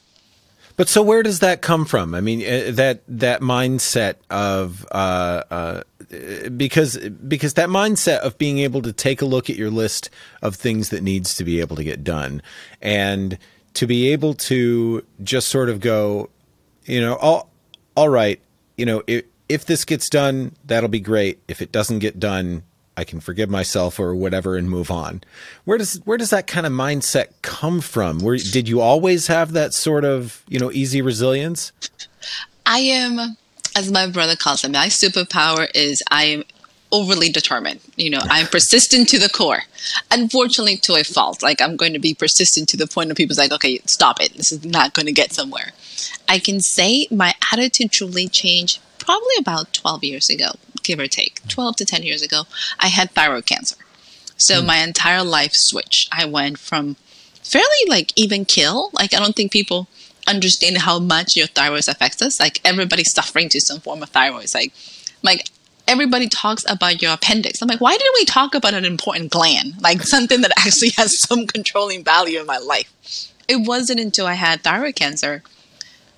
But 0.78 0.90
so 0.90 1.02
where 1.02 1.24
does 1.24 1.40
that 1.40 1.62
come 1.62 1.86
from? 1.86 2.14
I 2.14 2.20
mean, 2.22 2.42
uh, 2.42 2.72
that 2.74 3.02
that 3.08 3.42
mindset 3.42 4.16
of 4.30 4.86
uh, 4.92 5.44
uh, 5.50 5.82
because 6.58 6.98
because 7.28 7.54
that 7.56 7.70
mindset 7.70 8.20
of 8.20 8.38
being 8.38 8.60
able 8.60 8.82
to 8.82 8.94
take 8.94 9.22
a 9.22 9.26
look 9.26 9.50
at 9.50 9.56
your 9.56 9.70
list 9.70 10.10
of 10.42 10.56
things 10.56 10.90
that 10.90 11.04
needs 11.04 11.36
to 11.36 11.44
be 11.44 11.60
able 11.60 11.76
to 11.76 11.84
get 11.84 12.04
done, 12.04 12.42
and 12.82 13.38
to 13.74 13.88
be 13.88 14.12
able 14.12 14.34
to 14.34 15.06
just 15.24 15.50
sort 15.50 15.70
of 15.70 15.80
go, 15.80 16.30
you 16.86 17.02
know, 17.02 17.16
all 17.16 17.50
all 17.96 18.10
right, 18.10 18.40
you 18.78 18.86
know, 18.86 19.04
if 19.08 19.26
if 19.48 19.66
this 19.66 19.86
gets 19.86 20.10
done, 20.10 20.56
that'll 20.66 20.90
be 20.90 21.00
great. 21.00 21.40
If 21.48 21.62
it 21.62 21.72
doesn't 21.72 22.00
get 22.00 22.20
done, 22.20 22.64
I 22.98 23.04
can 23.04 23.20
forgive 23.20 23.50
myself 23.50 24.00
or 24.00 24.16
whatever 24.16 24.56
and 24.56 24.70
move 24.70 24.90
on. 24.90 25.22
Where 25.66 25.78
does 25.78 26.02
where 26.06 26.18
does 26.18 26.30
that 26.30 26.48
kind 26.48 26.66
of 26.66 26.72
mindset 26.72 27.28
come 27.42 27.82
from? 27.82 28.20
Where 28.20 28.38
did 28.38 28.68
you 28.68 28.82
always 28.82 29.28
have 29.28 29.52
that 29.54 29.74
sort 29.74 30.06
of 30.06 30.44
you 30.48 30.60
know 30.60 30.72
easy 30.72 31.02
resilience? 31.02 31.72
I 32.66 32.80
am, 32.80 33.38
as 33.76 33.92
my 33.92 34.08
brother 34.08 34.36
calls 34.36 34.64
it, 34.64 34.72
my 34.72 34.88
superpower 34.88 35.68
is 35.74 36.02
I 36.10 36.24
am 36.26 36.44
overly 36.92 37.30
determined. 37.30 37.82
You 37.98 38.10
know, 38.10 38.22
I'm 38.24 38.48
persistent 38.48 39.10
to 39.10 39.20
the 39.20 39.30
core. 39.30 39.64
Unfortunately, 40.12 40.78
to 40.78 40.96
a 40.96 41.04
fault. 41.04 41.44
Like 41.44 41.62
I'm 41.62 41.76
going 41.76 41.94
to 41.94 42.00
be 42.00 42.14
persistent 42.14 42.70
to 42.70 42.78
the 42.78 42.88
point 42.88 43.12
of 43.12 43.18
people's 43.18 43.38
like, 43.38 43.52
okay, 43.52 43.80
stop 43.86 44.22
it. 44.22 44.34
This 44.34 44.52
is 44.52 44.66
not 44.66 44.94
going 44.94 45.08
to 45.08 45.12
get 45.12 45.34
somewhere. 45.34 45.72
I 46.28 46.40
can 46.40 46.62
say 46.62 47.08
my 47.12 47.34
attitude 47.52 47.92
truly 47.92 48.28
changed 48.28 48.80
probably 48.98 49.36
about 49.40 49.74
12 49.74 50.04
years 50.04 50.30
ago, 50.30 50.52
give 50.84 51.00
or 51.00 51.08
take. 51.08 51.46
12 51.48 51.76
to 51.78 51.86
10 51.86 52.04
years 52.04 52.22
ago, 52.22 52.44
I 52.80 52.88
had 52.88 53.12
thyroid 53.12 53.46
cancer. 53.46 53.76
So 54.38 54.62
hmm. 54.62 54.68
my 54.68 54.78
entire 54.78 55.24
life 55.24 55.52
switched. 55.54 56.10
I 56.12 56.26
went 56.26 56.60
from 56.60 56.96
fairly 57.44 57.68
like 57.88 58.12
even 58.16 58.46
kill. 58.46 58.90
Like 58.94 59.14
I 59.14 59.20
don't 59.20 59.36
think 59.36 59.52
people 59.52 59.88
understand 60.28 60.80
how 60.80 61.00
much 61.00 61.36
your 61.36 61.48
thyroid 61.48 61.88
affects 61.88 62.22
us. 62.22 62.40
Like 62.40 62.60
everybody's 62.66 63.14
suffering 63.14 63.50
to 63.50 63.62
some 63.62 63.80
form 63.80 64.04
of 64.04 64.10
thyroid. 64.10 64.54
Like, 64.54 64.74
like 65.22 65.50
everybody 65.88 66.28
talks 66.28 66.66
about 66.70 67.02
your 67.02 67.14
appendix. 67.14 67.62
I'm 67.62 67.68
like, 67.68 67.82
why 67.82 67.96
didn't 67.96 68.16
we 68.16 68.26
talk 68.26 68.56
about 68.56 68.74
an 68.74 68.86
important 68.86 69.32
gland? 69.32 69.82
Like 69.82 70.02
something 70.04 70.42
that 70.42 70.52
actually 70.58 70.92
has 70.98 71.20
some 71.20 71.48
controlling 71.48 72.04
value 72.04 72.40
in 72.40 72.46
my 72.46 72.58
life. 72.58 72.92
It 73.48 73.68
wasn't 73.68 74.00
until 74.00 74.26
I 74.26 74.34
had 74.34 74.64
thyroid 74.64 74.96
cancer, 74.96 75.44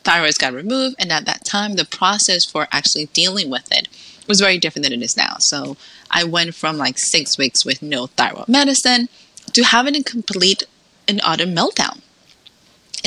thyroid 0.03 0.37
got 0.39 0.53
removed, 0.53 0.95
and 0.97 1.11
at 1.11 1.25
that 1.25 1.43
time, 1.43 1.73
the 1.73 1.83
process 1.83 2.45
for 2.45 2.67
actually 2.71 3.07
dealing 3.07 3.49
with 3.49 3.69
it 3.71 3.89
was 4.27 4.39
very 4.39 4.57
different 4.57 4.83
than 4.83 4.93
it 4.93 5.03
is 5.03 5.17
now. 5.17 5.35
So 5.39 5.75
I 6.09 6.23
went 6.23 6.55
from 6.55 6.77
like 6.77 6.97
six 6.97 7.37
weeks 7.37 7.65
with 7.65 7.81
no 7.81 8.07
thyroid 8.07 8.47
medicine 8.47 9.09
to 9.53 9.63
having 9.63 9.95
a 9.95 10.03
complete 10.03 10.63
and 11.07 11.21
utter 11.23 11.45
meltdown. 11.45 12.01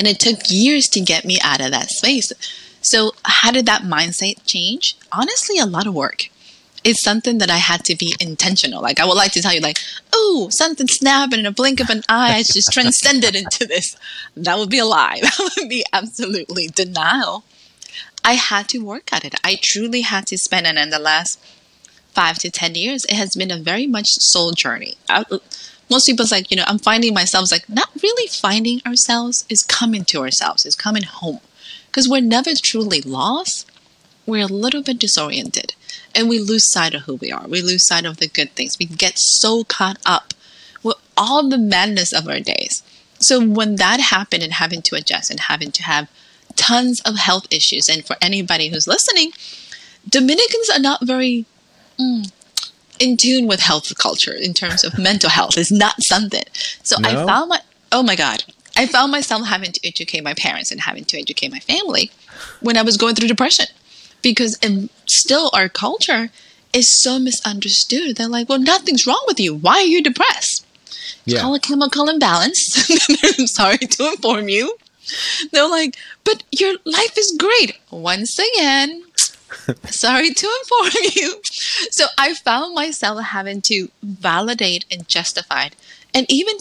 And 0.01 0.07
it 0.07 0.19
took 0.19 0.39
years 0.49 0.87
to 0.93 0.99
get 0.99 1.25
me 1.25 1.37
out 1.43 1.61
of 1.61 1.69
that 1.69 1.91
space. 1.91 2.33
So, 2.81 3.11
how 3.23 3.51
did 3.51 3.67
that 3.67 3.83
mindset 3.83 4.43
change? 4.47 4.97
Honestly, 5.11 5.59
a 5.59 5.67
lot 5.67 5.85
of 5.85 5.93
work. 5.93 6.29
It's 6.83 7.03
something 7.03 7.37
that 7.37 7.51
I 7.51 7.57
had 7.57 7.85
to 7.85 7.95
be 7.95 8.15
intentional. 8.19 8.81
Like, 8.81 8.99
I 8.99 9.05
would 9.05 9.13
like 9.13 9.31
to 9.33 9.43
tell 9.43 9.53
you, 9.53 9.59
like, 9.59 9.77
oh, 10.11 10.47
something 10.49 10.87
snapped 10.87 11.35
in 11.35 11.45
a 11.45 11.51
blink 11.51 11.79
of 11.79 11.91
an 11.91 12.01
eye. 12.09 12.37
I 12.37 12.41
just 12.41 12.73
transcended 12.73 13.35
into 13.35 13.67
this. 13.67 13.95
That 14.35 14.57
would 14.57 14.71
be 14.71 14.79
a 14.79 14.85
lie. 14.85 15.19
That 15.21 15.51
would 15.55 15.69
be 15.69 15.85
absolutely 15.93 16.65
denial. 16.65 17.43
I 18.25 18.33
had 18.33 18.69
to 18.69 18.79
work 18.79 19.13
at 19.13 19.23
it. 19.23 19.35
I 19.43 19.59
truly 19.61 20.01
had 20.01 20.25
to 20.27 20.37
spend 20.39 20.65
it 20.65 20.77
in 20.77 20.89
the 20.89 20.97
last 20.97 21.39
five 22.15 22.39
to 22.39 22.49
10 22.49 22.73
years. 22.73 23.05
It 23.05 23.17
has 23.17 23.35
been 23.35 23.51
a 23.51 23.59
very 23.59 23.85
much 23.85 24.07
soul 24.13 24.53
journey. 24.53 24.95
I, 25.07 25.25
most 25.91 26.07
people's 26.07 26.31
like, 26.31 26.49
you 26.49 26.57
know, 26.57 26.63
I'm 26.65 26.79
finding 26.79 27.13
myself 27.13 27.51
like 27.51 27.69
not 27.69 27.89
really 28.01 28.27
finding 28.27 28.81
ourselves, 28.87 29.45
is 29.49 29.61
coming 29.61 30.05
to 30.05 30.21
ourselves, 30.21 30.65
is 30.65 30.75
coming 30.75 31.03
home. 31.03 31.41
Because 31.87 32.07
we're 32.07 32.21
never 32.21 32.51
truly 32.63 33.01
lost. 33.01 33.69
We're 34.25 34.45
a 34.45 34.47
little 34.47 34.81
bit 34.81 34.97
disoriented 34.99 35.75
and 36.15 36.29
we 36.29 36.39
lose 36.39 36.71
sight 36.71 36.93
of 36.93 37.03
who 37.03 37.15
we 37.15 37.31
are. 37.31 37.45
We 37.47 37.61
lose 37.61 37.85
sight 37.85 38.05
of 38.05 38.17
the 38.17 38.27
good 38.27 38.51
things. 38.51 38.77
We 38.79 38.85
get 38.85 39.17
so 39.17 39.63
caught 39.63 39.97
up 40.05 40.33
with 40.83 40.97
all 41.17 41.47
the 41.47 41.57
madness 41.57 42.13
of 42.13 42.27
our 42.27 42.39
days. 42.39 42.83
So 43.19 43.45
when 43.45 43.75
that 43.75 43.99
happened 43.99 44.43
and 44.43 44.53
having 44.53 44.81
to 44.83 44.95
adjust 44.95 45.29
and 45.29 45.41
having 45.41 45.71
to 45.73 45.83
have 45.83 46.09
tons 46.55 47.01
of 47.01 47.17
health 47.17 47.47
issues, 47.51 47.87
and 47.87 48.05
for 48.05 48.15
anybody 48.21 48.69
who's 48.69 48.87
listening, 48.87 49.31
Dominicans 50.09 50.69
are 50.69 50.79
not 50.79 51.05
very 51.05 51.45
mm, 51.99 52.31
in 53.01 53.17
tune 53.17 53.47
with 53.47 53.59
health 53.59 53.97
culture 53.97 54.33
in 54.33 54.53
terms 54.53 54.83
of 54.83 54.97
mental 54.97 55.29
health. 55.29 55.57
It's 55.57 55.71
not 55.71 56.01
something. 56.03 56.43
So 56.83 56.97
I 57.03 57.25
found 57.25 57.49
my 57.49 57.59
oh 57.91 58.03
my 58.03 58.15
god, 58.15 58.43
I 58.77 58.85
found 58.85 59.11
myself 59.11 59.47
having 59.47 59.71
to 59.71 59.87
educate 59.87 60.23
my 60.23 60.33
parents 60.33 60.71
and 60.71 60.81
having 60.81 61.05
to 61.05 61.19
educate 61.19 61.51
my 61.51 61.59
family 61.59 62.11
when 62.61 62.77
I 62.77 62.83
was 62.83 62.97
going 62.97 63.15
through 63.15 63.27
depression 63.27 63.65
because 64.21 64.57
in, 64.59 64.89
still 65.07 65.49
our 65.53 65.67
culture 65.67 66.29
is 66.73 67.01
so 67.01 67.19
misunderstood. 67.19 68.15
They're 68.15 68.27
like, 68.27 68.47
well, 68.47 68.59
nothing's 68.59 69.05
wrong 69.05 69.23
with 69.27 69.39
you. 69.39 69.55
Why 69.55 69.75
are 69.75 69.81
you 69.81 70.01
depressed? 70.01 70.65
Yeah. 71.25 71.41
Call 71.41 71.55
a 71.55 71.59
chemical 71.59 72.07
imbalance. 72.07 72.89
I'm 73.39 73.47
sorry 73.47 73.77
to 73.77 74.11
inform 74.11 74.47
you. 74.47 74.77
They're 75.51 75.69
like, 75.69 75.97
but 76.23 76.43
your 76.51 76.75
life 76.85 77.17
is 77.17 77.35
great. 77.37 77.77
Once 77.89 78.39
again, 78.39 79.03
sorry 79.85 80.33
to 80.33 80.49
inform 80.61 81.03
you. 81.15 81.39
So 81.91 82.05
I 82.17 82.33
found 82.33 82.75
myself 82.75 83.21
having 83.23 83.61
to 83.63 83.89
validate 84.03 84.85
and 84.91 85.07
justify 85.07 85.65
it. 85.65 85.75
And 86.13 86.25
even 86.29 86.55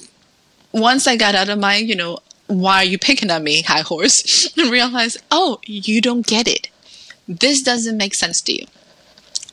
once 0.73 1.07
I 1.07 1.17
got 1.17 1.35
out 1.35 1.49
of 1.49 1.59
my, 1.59 1.77
you 1.77 1.95
know, 1.97 2.19
why 2.47 2.77
are 2.79 2.85
you 2.85 2.99
picking 2.99 3.31
on 3.31 3.45
me, 3.45 3.63
high 3.63 3.81
horse, 3.83 4.53
and 4.57 4.71
realized, 4.71 5.19
oh, 5.31 5.61
you 5.65 6.01
don't 6.01 6.27
get 6.27 6.49
it. 6.49 6.69
This 7.29 7.63
doesn't 7.63 7.97
make 7.97 8.15
sense 8.15 8.41
to 8.43 8.53
you. 8.53 8.67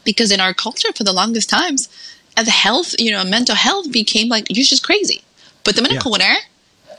Because 0.03 0.31
in 0.31 0.39
our 0.39 0.53
culture, 0.53 0.91
for 0.93 1.03
the 1.03 1.13
longest 1.13 1.49
times, 1.49 1.89
the 2.35 2.49
health, 2.51 2.95
you 2.97 3.11
know, 3.11 3.23
mental 3.23 3.55
health 3.55 3.91
became 3.91 4.29
like, 4.29 4.47
you're 4.49 4.63
just 4.67 4.83
crazy. 4.83 5.21
Put 5.63 5.75
them 5.75 5.85
in 5.85 5.91
Yeah. 5.93 5.99
a 5.99 6.01
corner 6.01 6.35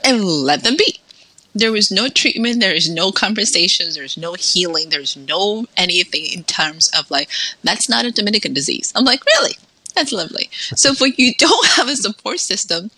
and 0.03 0.23
let 0.23 0.63
them 0.63 0.77
be. 0.77 0.98
There 1.59 1.71
was 1.71 1.91
no 1.91 2.07
treatment, 2.07 2.59
there 2.59 2.73
is 2.73 2.89
no 2.89 3.11
conversations, 3.11 3.95
there's 3.95 4.17
no 4.17 4.33
healing, 4.33 4.89
there's 4.89 5.17
no 5.17 5.65
anything 5.75 6.25
in 6.25 6.43
terms 6.43 6.89
of 6.97 7.11
like, 7.11 7.29
that's 7.63 7.89
not 7.89 8.05
a 8.05 8.11
Dominican 8.11 8.53
disease. 8.53 8.93
I'm 8.95 9.05
like, 9.05 9.25
really? 9.25 9.55
That's 9.95 10.11
lovely. 10.11 10.49
So 10.75 10.91
if 10.91 11.17
you 11.17 11.33
don't 11.37 11.67
have 11.67 11.87
a 11.87 11.95
support 11.95 12.39
system, 12.39 12.91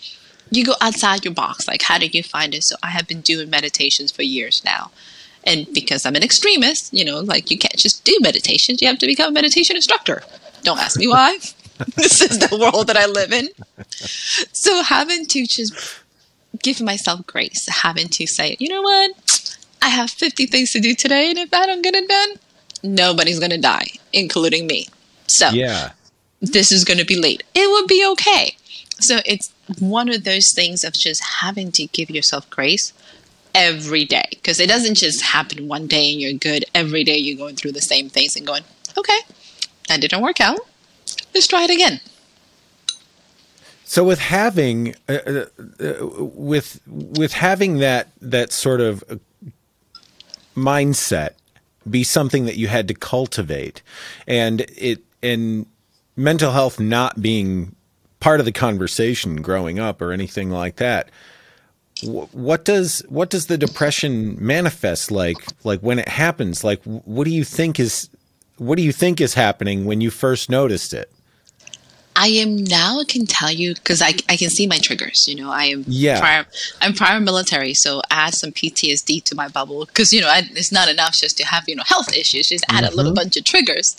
you 0.51 0.65
go 0.65 0.75
outside 0.81 1.25
your 1.25 1.33
box. 1.33 1.67
Like, 1.67 1.81
how 1.81 1.97
do 1.97 2.07
you 2.07 2.21
find 2.21 2.53
it? 2.53 2.63
So 2.63 2.75
I 2.83 2.89
have 2.89 3.07
been 3.07 3.21
doing 3.21 3.49
meditations 3.49 4.11
for 4.11 4.21
years 4.21 4.63
now. 4.63 4.91
And 5.43 5.65
because 5.73 6.05
I'm 6.05 6.15
an 6.15 6.23
extremist, 6.23 6.93
you 6.93 7.03
know, 7.03 7.19
like 7.19 7.49
you 7.49 7.57
can't 7.57 7.77
just 7.77 8.03
do 8.03 8.15
meditations, 8.21 8.81
you 8.81 8.87
have 8.87 8.99
to 8.99 9.07
become 9.07 9.29
a 9.29 9.33
meditation 9.33 9.75
instructor. 9.75 10.21
Don't 10.61 10.77
ask 10.79 10.99
me 10.99 11.07
why. 11.07 11.39
this 11.95 12.21
is 12.21 12.37
the 12.37 12.57
world 12.57 12.87
that 12.87 12.97
I 12.97 13.07
live 13.07 13.31
in. 13.31 13.49
So 14.51 14.83
having 14.83 15.25
to 15.27 15.47
just 15.47 15.73
give 16.59 16.81
myself 16.81 17.25
grace, 17.25 17.67
having 17.69 18.07
to 18.09 18.27
say, 18.27 18.55
you 18.59 18.69
know 18.69 18.81
what? 18.81 19.57
I 19.81 19.89
have 19.89 20.09
50 20.11 20.45
things 20.45 20.71
to 20.71 20.79
do 20.79 20.93
today, 20.95 21.29
and 21.29 21.39
if 21.39 21.53
I 21.53 21.65
don't 21.65 21.81
get 21.81 21.95
it 21.95 22.07
done, 22.07 22.29
nobody's 22.83 23.39
going 23.39 23.51
to 23.51 23.57
die, 23.57 23.87
including 24.13 24.67
me. 24.67 24.87
So 25.27 25.49
Yeah. 25.49 25.91
this 26.41 26.71
is 26.71 26.83
going 26.83 26.99
to 26.99 27.05
be 27.05 27.17
late. 27.17 27.43
It 27.55 27.67
will 27.69 27.87
be 27.87 28.05
okay. 28.13 28.55
So 28.99 29.19
it's 29.25 29.51
one 29.79 30.09
of 30.09 30.23
those 30.23 30.51
things 30.53 30.83
of 30.83 30.93
just 30.93 31.23
having 31.41 31.71
to 31.73 31.87
give 31.87 32.09
yourself 32.11 32.47
grace 32.49 32.93
every 33.55 34.05
day 34.05 34.25
because 34.31 34.59
it 34.59 34.67
doesn't 34.67 34.95
just 34.95 35.21
happen 35.21 35.67
one 35.67 35.87
day 35.87 36.11
and 36.11 36.21
you're 36.21 36.33
good. 36.33 36.65
Every 36.75 37.03
day 37.03 37.17
you're 37.17 37.37
going 37.37 37.55
through 37.55 37.71
the 37.71 37.81
same 37.81 38.09
things 38.09 38.35
and 38.35 38.45
going, 38.45 38.63
okay, 38.97 39.19
that 39.87 40.01
didn't 40.01 40.21
work 40.21 40.39
out. 40.39 40.59
Let's 41.33 41.47
try 41.47 41.63
it 41.63 41.71
again. 41.71 41.99
So 43.91 44.05
with 44.05 44.19
having 44.19 44.95
uh, 45.09 45.17
uh, 45.27 45.45
uh, 45.81 45.95
with 46.01 46.79
with 46.87 47.33
having 47.33 47.79
that 47.79 48.07
that 48.21 48.53
sort 48.53 48.79
of 48.79 49.03
mindset 50.55 51.31
be 51.89 52.05
something 52.05 52.45
that 52.45 52.55
you 52.55 52.69
had 52.69 52.87
to 52.87 52.93
cultivate, 52.93 53.81
and 54.25 54.61
it 54.77 55.03
and 55.21 55.65
mental 56.15 56.53
health 56.53 56.79
not 56.79 57.21
being 57.21 57.75
part 58.21 58.39
of 58.39 58.45
the 58.45 58.53
conversation 58.53 59.41
growing 59.41 59.77
up 59.77 60.01
or 60.01 60.13
anything 60.13 60.49
like 60.51 60.77
that. 60.77 61.09
What 62.01 62.63
does 62.63 63.03
what 63.09 63.29
does 63.29 63.47
the 63.47 63.57
depression 63.57 64.37
manifest 64.39 65.11
like? 65.11 65.35
Like 65.65 65.81
when 65.81 65.99
it 65.99 66.07
happens, 66.07 66.63
like 66.63 66.81
what 66.85 67.25
do 67.25 67.31
you 67.31 67.43
think 67.43 67.77
is 67.77 68.09
what 68.55 68.77
do 68.77 68.83
you 68.83 68.93
think 68.93 69.19
is 69.19 69.33
happening 69.33 69.83
when 69.83 69.99
you 69.99 70.11
first 70.11 70.49
noticed 70.49 70.93
it? 70.93 71.11
I 72.21 72.27
am 72.27 72.63
now 72.63 73.03
can 73.07 73.25
tell 73.25 73.51
you 73.51 73.73
because 73.73 73.99
I, 73.99 74.13
I 74.29 74.37
can 74.37 74.51
see 74.51 74.67
my 74.67 74.77
triggers. 74.77 75.27
You 75.27 75.33
know, 75.33 75.49
I 75.49 75.65
am 75.65 75.83
Yeah. 75.87 76.19
prior 76.19 76.45
I'm 76.79 76.93
prior 76.93 77.19
military, 77.19 77.73
so 77.73 78.03
add 78.11 78.35
some 78.35 78.51
PTSD 78.51 79.23
to 79.23 79.33
my 79.33 79.47
bubble 79.47 79.85
because 79.87 80.13
you 80.13 80.21
know 80.21 80.27
I, 80.27 80.43
it's 80.51 80.71
not 80.71 80.87
enough 80.87 81.15
just 81.15 81.35
to 81.39 81.45
have 81.47 81.63
you 81.67 81.75
know 81.75 81.81
health 81.83 82.15
issues. 82.15 82.49
Just 82.49 82.63
add 82.69 82.83
a 82.83 82.95
little 82.95 83.11
mm-hmm. 83.11 83.15
bunch 83.15 83.37
of 83.37 83.43
triggers. 83.43 83.97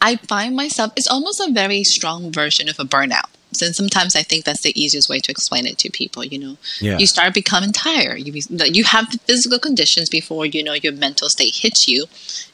I 0.00 0.16
find 0.16 0.56
myself 0.56 0.94
it's 0.96 1.06
almost 1.06 1.38
a 1.38 1.52
very 1.52 1.84
strong 1.84 2.32
version 2.32 2.70
of 2.70 2.80
a 2.80 2.84
burnout. 2.84 3.28
Stops. 3.54 3.66
And 3.66 3.74
sometimes 3.76 4.16
I 4.16 4.22
think 4.22 4.44
that's 4.44 4.62
the 4.62 4.78
easiest 4.80 5.08
way 5.08 5.20
to 5.20 5.30
explain 5.30 5.66
it 5.66 5.78
to 5.78 5.90
people. 5.90 6.24
You 6.24 6.38
know, 6.38 6.56
Yeah. 6.80 6.98
you 6.98 7.06
start 7.06 7.34
becoming 7.34 7.72
tired. 7.72 8.20
You 8.26 8.32
be, 8.32 8.42
you 8.72 8.84
have 8.84 9.10
the 9.10 9.18
physical 9.18 9.58
conditions 9.58 10.08
before 10.08 10.46
you 10.46 10.62
know 10.62 10.74
your 10.74 10.92
mental 10.92 11.28
state 11.28 11.56
hits 11.56 11.88
you. 11.88 12.06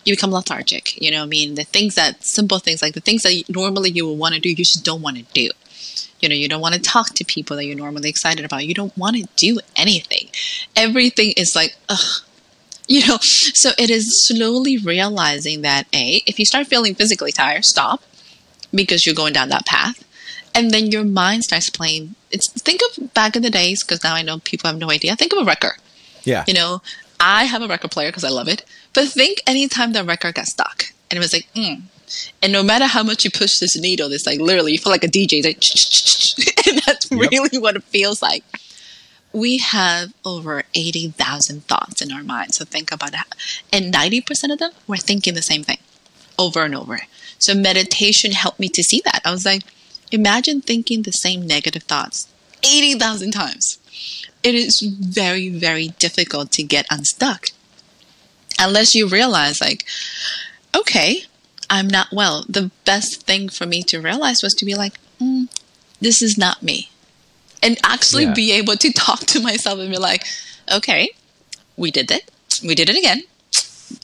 You 0.04 0.14
become 0.14 0.30
lethargic. 0.32 1.00
You 1.00 1.10
know, 1.10 1.22
I 1.22 1.26
mean, 1.26 1.54
the 1.54 1.64
things 1.64 1.94
that 1.94 2.24
simple 2.24 2.58
things 2.58 2.82
like 2.82 2.94
the 2.94 3.00
things 3.00 3.22
that 3.22 3.44
normally 3.48 3.90
you 3.90 4.06
would 4.06 4.18
want 4.18 4.34
to 4.34 4.40
do, 4.40 4.48
you 4.50 4.56
just 4.56 4.84
don't 4.84 5.02
want 5.02 5.16
to 5.16 5.24
do. 5.32 5.50
You 6.20 6.28
know, 6.28 6.34
you 6.34 6.48
don't 6.48 6.60
want 6.60 6.74
to 6.74 6.80
talk 6.80 7.14
to 7.14 7.24
people 7.24 7.56
that 7.56 7.64
you're 7.64 7.76
normally 7.76 8.10
excited 8.10 8.44
about. 8.44 8.66
You 8.66 8.74
don't 8.74 8.96
want 8.96 9.16
to 9.16 9.26
do 9.36 9.58
anything. 9.76 10.28
Everything 10.76 11.32
is 11.36 11.54
like, 11.56 11.76
ugh. 11.88 12.22
You 12.92 13.06
know, 13.06 13.18
so 13.22 13.70
it 13.78 13.88
is 13.88 14.26
slowly 14.26 14.76
realizing 14.76 15.62
that 15.62 15.86
A, 15.94 16.22
if 16.26 16.40
you 16.40 16.44
start 16.44 16.66
feeling 16.66 16.96
physically 16.96 17.30
tired, 17.30 17.64
stop 17.64 18.02
because 18.74 19.06
you're 19.06 19.14
going 19.14 19.32
down 19.32 19.48
that 19.50 19.64
path. 19.64 20.04
And 20.54 20.70
then 20.70 20.86
your 20.90 21.04
mind 21.04 21.44
starts 21.44 21.70
playing. 21.70 22.14
It's 22.30 22.48
think 22.48 22.80
of 22.98 23.12
back 23.14 23.36
in 23.36 23.42
the 23.42 23.50
days, 23.50 23.82
because 23.84 24.02
now 24.02 24.14
I 24.14 24.22
know 24.22 24.38
people 24.38 24.68
have 24.68 24.78
no 24.78 24.90
idea. 24.90 25.14
Think 25.16 25.32
of 25.32 25.38
a 25.38 25.44
record. 25.44 25.74
Yeah. 26.24 26.44
You 26.46 26.54
know, 26.54 26.82
I 27.18 27.44
have 27.44 27.62
a 27.62 27.68
record 27.68 27.90
player 27.90 28.08
because 28.08 28.24
I 28.24 28.30
love 28.30 28.48
it. 28.48 28.64
But 28.92 29.08
think 29.08 29.42
anytime 29.46 29.92
the 29.92 30.02
record 30.04 30.34
got 30.34 30.46
stuck 30.46 30.86
and 31.10 31.16
it 31.16 31.20
was 31.20 31.32
like, 31.32 31.48
mm. 31.54 31.82
And 32.42 32.52
no 32.52 32.64
matter 32.64 32.86
how 32.86 33.04
much 33.04 33.24
you 33.24 33.30
push 33.30 33.60
this 33.60 33.78
needle, 33.78 34.10
it's 34.12 34.26
like 34.26 34.40
literally 34.40 34.72
you 34.72 34.78
feel 34.78 34.90
like 34.90 35.04
a 35.04 35.08
DJ. 35.08 35.44
Like, 35.44 35.58
and 36.66 36.82
that's 36.84 37.08
Yep. 37.10 37.30
really 37.30 37.58
what 37.58 37.76
it 37.76 37.84
feels 37.84 38.20
like. 38.20 38.42
We 39.32 39.58
have 39.58 40.12
over 40.24 40.64
80,000 40.74 41.64
thoughts 41.68 42.02
in 42.02 42.10
our 42.10 42.24
mind. 42.24 42.54
So 42.54 42.64
think 42.64 42.90
about 42.90 43.14
it. 43.14 43.20
And 43.72 43.94
90% 43.94 44.52
of 44.52 44.58
them, 44.58 44.72
we're 44.88 44.96
thinking 44.96 45.34
the 45.34 45.42
same 45.42 45.62
thing 45.62 45.78
over 46.36 46.64
and 46.64 46.74
over. 46.74 47.02
So 47.38 47.54
meditation 47.54 48.32
helped 48.32 48.58
me 48.58 48.68
to 48.70 48.82
see 48.82 49.00
that. 49.04 49.20
I 49.24 49.30
was 49.30 49.44
like, 49.44 49.62
imagine 50.10 50.60
thinking 50.60 51.02
the 51.02 51.12
same 51.12 51.46
negative 51.46 51.84
thoughts 51.84 52.28
80,000 52.62 53.30
times. 53.32 53.78
It 54.42 54.54
is 54.54 54.80
very, 54.80 55.48
very 55.50 55.88
difficult 55.98 56.50
to 56.52 56.62
get 56.62 56.86
unstuck 56.90 57.48
unless 58.58 58.94
you 58.94 59.06
realize, 59.08 59.60
like, 59.60 59.84
okay, 60.76 61.24
I'm 61.68 61.88
not 61.88 62.08
well. 62.12 62.44
The 62.48 62.70
best 62.84 63.22
thing 63.26 63.48
for 63.48 63.66
me 63.66 63.82
to 63.84 64.00
realize 64.00 64.42
was 64.42 64.54
to 64.54 64.64
be 64.64 64.74
like, 64.74 64.94
mm, 65.20 65.48
this 66.00 66.22
is 66.22 66.36
not 66.36 66.62
me. 66.62 66.90
And 67.62 67.78
actually 67.84 68.24
Yeah. 68.24 68.34
be 68.34 68.52
able 68.52 68.76
to 68.76 68.92
talk 69.06 69.20
to 69.26 69.40
myself 69.40 69.78
and 69.78 69.90
be 69.90 69.98
like, 69.98 70.24
okay, 70.70 71.10
we 71.76 71.90
did 71.90 72.10
it. 72.10 72.30
We 72.64 72.74
did 72.74 72.88
it 72.90 72.96
again. 72.96 73.22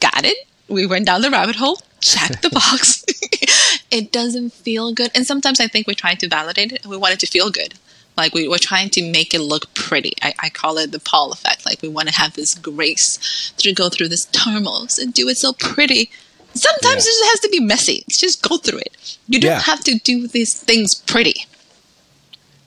Got 0.00 0.24
it. 0.24 0.36
We 0.68 0.86
went 0.86 1.06
down 1.06 1.20
the 1.22 1.30
rabbit 1.30 1.56
hole. 1.56 1.78
Check 2.00 2.40
the 2.42 2.50
box. 2.50 3.04
it 3.90 4.12
doesn't 4.12 4.52
feel 4.52 4.92
good. 4.92 5.10
And 5.14 5.26
sometimes 5.26 5.60
I 5.60 5.66
think 5.68 5.86
we're 5.86 5.94
trying 5.94 6.16
to 6.18 6.28
validate 6.28 6.72
it 6.72 6.82
and 6.82 6.90
we 6.90 6.96
want 6.96 7.14
it 7.14 7.20
to 7.20 7.26
feel 7.26 7.50
good. 7.50 7.74
Like 8.16 8.32
we, 8.34 8.48
we're 8.48 8.58
trying 8.58 8.88
to 8.90 9.02
make 9.10 9.34
it 9.34 9.40
look 9.40 9.72
pretty. 9.74 10.14
I, 10.22 10.34
I 10.38 10.48
call 10.48 10.78
it 10.78 10.90
the 10.92 10.98
Paul 10.98 11.32
effect. 11.32 11.66
Like 11.66 11.82
we 11.82 11.88
want 11.88 12.08
to 12.08 12.14
have 12.14 12.32
this 12.34 12.54
grace 12.54 13.52
to 13.58 13.72
go 13.74 13.88
through 13.90 14.08
this 14.08 14.24
turmoils 14.26 14.98
and 14.98 15.12
do 15.12 15.28
it 15.28 15.36
so 15.36 15.52
pretty. 15.52 16.10
Sometimes 16.54 16.82
Yeah. 17.04 17.10
it 17.10 17.12
just 17.12 17.24
has 17.26 17.40
to 17.40 17.48
be 17.50 17.60
messy. 17.60 18.04
Just 18.08 18.42
go 18.42 18.56
through 18.56 18.78
it. 18.78 19.18
You 19.28 19.38
don't 19.40 19.50
Yeah. 19.50 19.60
have 19.60 19.84
to 19.84 19.98
do 20.02 20.26
these 20.28 20.54
things 20.54 20.94
pretty. 20.94 21.44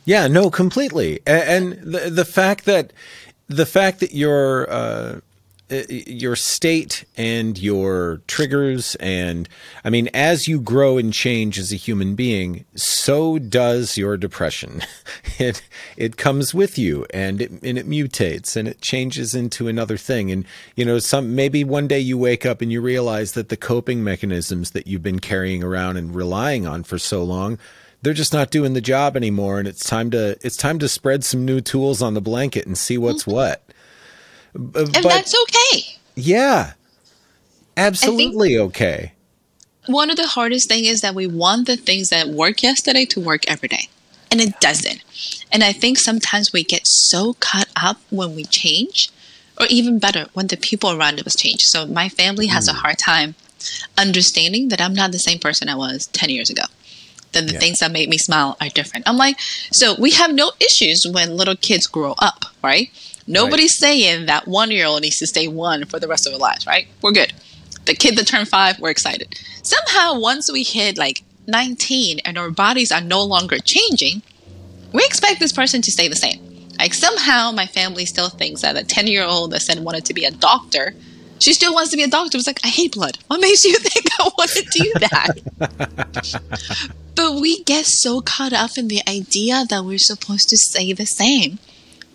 Yeah, 0.05 0.27
no, 0.27 0.49
completely. 0.49 1.19
A- 1.27 1.49
And 1.49 1.73
the 1.81 2.09
the 2.11 2.25
fact 2.25 2.65
that 2.65 2.93
the 3.47 3.65
fact 3.65 3.99
that 3.99 4.13
you're 4.13 4.69
uh, 4.71 5.19
Uh, 5.71 5.83
your 5.87 6.35
state 6.35 7.05
and 7.15 7.59
your 7.59 8.21
triggers 8.25 8.95
and 8.95 9.47
I 9.85 9.91
mean, 9.91 10.09
as 10.15 10.47
you 10.47 10.59
grow 10.59 10.97
and 10.97 11.13
change 11.13 11.59
as 11.59 11.71
a 11.71 11.75
human 11.75 12.15
being, 12.15 12.65
so 12.73 13.37
does 13.37 13.97
your 13.97 14.17
depression. 14.17 14.81
It 15.37 15.61
it 15.95 16.17
comes 16.17 16.53
with 16.53 16.77
you 16.77 17.05
and 17.13 17.41
it 17.41 17.51
and 17.63 17.77
it 17.77 17.87
mutates 17.87 18.57
and 18.57 18.67
it 18.67 18.81
changes 18.81 19.33
into 19.33 19.69
another 19.69 19.95
thing. 19.95 20.31
And 20.31 20.43
you 20.75 20.83
know, 20.83 20.99
some 20.99 21.33
maybe 21.33 21.63
one 21.63 21.87
day 21.87 21.99
you 21.99 22.17
wake 22.17 22.45
up 22.45 22.61
and 22.61 22.71
you 22.71 22.81
realize 22.81 23.31
that 23.33 23.47
the 23.47 23.55
coping 23.55 24.03
mechanisms 24.03 24.71
that 24.71 24.85
you've 24.85 25.03
been 25.03 25.19
carrying 25.19 25.63
around 25.63 25.95
and 25.95 26.13
relying 26.13 26.67
on 26.67 26.83
for 26.83 26.97
so 26.97 27.23
long 27.23 27.57
they're 28.01 28.13
just 28.13 28.33
not 28.33 28.49
doing 28.49 28.73
the 28.73 28.81
job 28.81 29.17
anymore 29.17 29.59
and 29.59 29.67
it's 29.67 29.87
time 29.87 30.09
to 30.11 30.37
it's 30.41 30.57
time 30.57 30.79
to 30.79 30.87
spread 30.87 31.23
some 31.23 31.45
new 31.45 31.61
tools 31.61 32.01
on 32.01 32.13
the 32.13 32.21
blanket 32.21 32.65
and 32.65 32.77
see 32.77 32.97
what's 32.97 33.23
mm-hmm. 33.23 33.31
what 33.31 33.63
B- 33.67 33.73
Uh, 34.55 34.85
and 34.85 34.93
but 34.93 35.03
that's 35.03 35.35
okay. 35.43 35.83
yeah. 36.15 36.73
Absolutely 37.77 38.57
okay. 38.57 39.13
one 39.87 40.09
of 40.09 40.17
the 40.17 40.27
hardest 40.27 40.67
thing 40.67 40.83
is 40.83 40.99
that 40.99 41.15
we 41.15 41.25
want 41.25 41.65
the 41.65 41.77
things 41.77 42.09
that 42.09 42.27
work 42.27 42.61
yesterday 42.61 43.05
to 43.05 43.21
work 43.21 43.49
every 43.49 43.69
day 43.69 43.87
and 44.31 44.41
it 44.41 44.59
doesn't. 44.59 45.03
And 45.51 45.63
i 45.63 45.71
think 45.71 45.97
sometimes 45.97 46.53
we 46.53 46.63
get 46.63 46.85
so 46.85 47.33
caught 47.39 47.69
up 47.81 47.97
when 48.09 48.35
we 48.35 48.43
change 48.43 49.09
or 49.59 49.65
even 49.69 49.99
better 49.99 50.27
when 50.33 50.47
the 50.47 50.57
people 50.57 50.91
around 50.91 51.19
us 51.25 51.35
change. 51.35 51.63
So 51.63 51.85
my 51.85 52.07
family 52.09 52.47
has 52.47 52.67
a 52.67 52.73
hmm. 52.73 52.79
hard 52.79 52.97
time 52.97 53.35
understanding 53.97 54.69
that 54.69 54.79
i'm 54.79 54.93
not 54.93 55.11
the 55.11 55.19
same 55.19 55.37
person 55.37 55.67
i 55.67 55.75
was 55.75 56.07
10 56.07 56.29
years 56.29 56.49
ago. 56.49 56.63
That 57.33 57.47
the 57.47 57.53
Yeah. 57.53 57.59
things 57.59 57.79
that 57.79 57.91
make 57.91 58.09
me 58.09 58.17
smile 58.17 58.57
are 58.59 58.69
different. 58.69 59.07
I'm 59.07 59.17
like 59.17 59.37
so 59.73 59.95
we 59.99 60.11
have 60.11 60.33
no 60.33 60.51
issues 60.59 61.05
when 61.07 61.37
little 61.37 61.55
kids 61.55 61.87
grow 61.87 62.13
up 62.19 62.45
right 62.63 62.89
nobody's 63.29 63.77
saying 63.77 64.25
that 64.25 64.47
one 64.47 64.71
year 64.71 64.85
old 64.85 65.01
needs 65.01 65.19
to 65.19 65.27
stay 65.27 65.47
one 65.47 65.85
for 65.85 65.99
the 65.99 66.07
rest 66.07 66.25
of 66.25 66.33
their 66.33 66.39
lives 66.39 66.67
right 66.67 66.87
we're 67.01 67.11
good 67.11 67.33
the 67.89 67.95
kid 67.95 68.15
that 68.17 68.27
turned 68.27 68.47
five, 68.47 68.79
we're 68.79 68.91
excited. 68.91 69.39
Somehow, 69.63 70.19
once 70.19 70.51
we 70.51 70.63
hit 70.63 70.97
like 70.97 71.23
19 71.47 72.19
and 72.23 72.37
our 72.37 72.51
bodies 72.51 72.91
are 72.91 73.01
no 73.01 73.23
longer 73.23 73.57
changing, 73.57 74.21
we 74.93 75.03
expect 75.03 75.39
this 75.39 75.51
person 75.51 75.81
to 75.81 75.91
stay 75.91 76.07
the 76.07 76.15
same. 76.15 76.69
Like 76.77 76.93
somehow, 76.93 77.51
my 77.51 77.65
family 77.65 78.05
still 78.05 78.29
thinks 78.29 78.61
that 78.61 78.77
a 78.77 78.83
10 78.83 79.07
year 79.07 79.23
old 79.23 79.51
that 79.51 79.61
said 79.61 79.79
wanted 79.79 80.05
to 80.05 80.13
be 80.13 80.23
a 80.23 80.31
doctor, 80.31 80.93
she 81.39 81.53
still 81.53 81.73
wants 81.73 81.89
to 81.89 81.97
be 81.97 82.03
a 82.03 82.07
doctor. 82.07 82.37
It's 82.37 82.45
like, 82.45 82.63
I 82.63 82.67
hate 82.67 82.93
blood. 82.93 83.17
What 83.25 83.41
makes 83.41 83.65
you 83.65 83.75
think 83.79 84.05
I 84.19 84.29
want 84.37 84.51
to 84.51 84.61
do 84.69 84.93
that? 84.99 86.41
but 87.15 87.41
we 87.41 87.63
get 87.63 87.85
so 87.85 88.21
caught 88.21 88.53
up 88.53 88.77
in 88.77 88.87
the 88.87 89.01
idea 89.09 89.65
that 89.67 89.83
we're 89.83 89.97
supposed 89.97 90.49
to 90.49 90.57
stay 90.57 90.93
the 90.93 91.07
same 91.07 91.57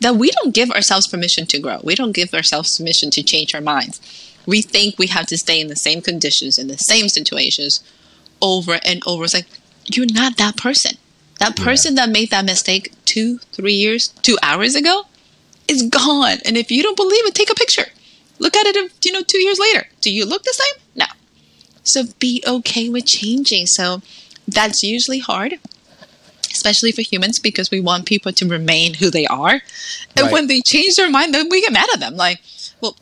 that 0.05 0.17
we 0.17 0.31
don't 0.31 0.55
give 0.55 0.71
ourselves 0.71 1.09
permission 1.09 1.47
to 1.47 1.59
grow. 1.59 1.81
We 1.83 1.95
don't 1.95 2.13
give 2.13 2.35
ourselves 2.35 2.77
permission 2.77 3.11
to 3.13 3.23
change 3.23 3.55
our 3.55 3.63
minds. 3.63 4.03
We 4.45 4.61
think 4.61 4.99
we 4.99 5.07
have 5.07 5.27
to 5.29 5.39
stay 5.39 5.59
in 5.59 5.69
the 5.69 5.77
same 5.77 6.03
conditions, 6.03 6.59
in 6.59 6.69
the 6.69 6.77
same 6.77 7.09
situations 7.09 7.83
over 8.43 8.79
and 8.85 9.03
over. 9.07 9.25
It's 9.25 9.33
like, 9.33 9.47
you're 9.87 10.13
not 10.13 10.37
that 10.37 10.59
person. 10.59 10.99
That 11.41 11.57
person 11.57 11.95
that 11.95 12.11
made 12.11 12.31
that 12.33 12.45
mistake 12.45 12.93
two, 13.07 13.39
three 13.53 13.73
years, 13.73 14.09
two 14.21 14.37
hours 14.43 14.75
ago 14.75 15.05
is 15.69 15.83
gone. 15.89 16.37
And 16.45 16.59
if 16.59 16.71
you 16.71 16.83
don't 16.83 16.99
believe 16.99 17.25
it, 17.25 17.35
take 17.35 17.51
a 17.51 17.55
picture. 17.55 17.87
Look 18.39 18.57
at 18.57 18.67
it, 18.67 18.93
you 19.07 19.13
know, 19.13 19.23
two 19.23 19.41
years 19.41 19.59
later. 19.59 19.89
Do 20.03 20.13
you 20.13 20.27
look 20.27 20.43
the 20.43 20.53
same? 20.53 20.83
No. 20.95 21.07
So 21.83 22.03
be 22.19 22.45
okay 22.47 22.91
with 22.91 23.07
changing. 23.07 23.65
So 23.69 24.03
that's 24.47 24.83
usually 24.83 25.21
hard 25.21 25.61
especially 26.65 26.93
for 26.93 27.03
humans 27.03 27.39
because 27.39 27.71
we 27.71 27.81
want 27.81 28.07
people 28.07 28.33
to 28.33 28.49
remain 28.49 28.95
who 28.95 29.11
they 29.11 29.27
are. 29.27 29.61
And 30.17 30.25
Right. 30.25 30.33
when 30.33 30.47
they 30.47 30.63
change 30.63 30.97
their 30.97 31.11
mind, 31.11 31.35
then 31.35 31.49
we 31.51 31.61
get 31.61 31.73
mad 31.73 31.89
at 31.93 32.01
them. 32.01 32.17
Like, 32.17 32.41
well, 32.81 32.97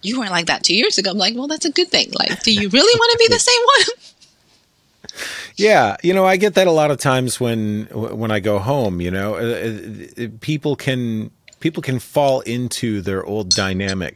you 0.00 0.18
weren't 0.18 0.30
like 0.30 0.46
that 0.46 0.64
two 0.64 0.74
years 0.74 0.96
ago. 0.96 1.10
I'm 1.10 1.18
like, 1.18 1.34
well, 1.34 1.46
that's 1.46 1.66
a 1.66 1.70
good 1.70 1.88
thing. 1.90 2.10
Like, 2.18 2.42
do 2.42 2.50
you 2.52 2.68
really 2.70 2.98
want 2.98 3.12
to 3.12 3.18
be 3.18 3.28
the 3.28 3.38
same 3.50 3.62
one? 3.74 3.86
yeah 5.56 5.96
you 6.02 6.14
know 6.14 6.24
i 6.24 6.36
get 6.38 6.54
that 6.54 6.66
a 6.66 6.70
lot 6.70 6.90
of 6.90 6.96
times 6.98 7.38
when 7.38 7.84
when 7.92 8.30
i 8.30 8.40
go 8.40 8.58
home 8.58 9.00
you 9.00 9.10
know 9.10 9.34
Uh, 9.34 10.22
uh, 10.22 10.28
people 10.40 10.74
can 10.76 11.30
people 11.60 11.82
can 11.82 11.98
fall 11.98 12.40
into 12.42 13.02
their 13.02 13.22
old 13.26 13.50
dynamic 13.50 14.14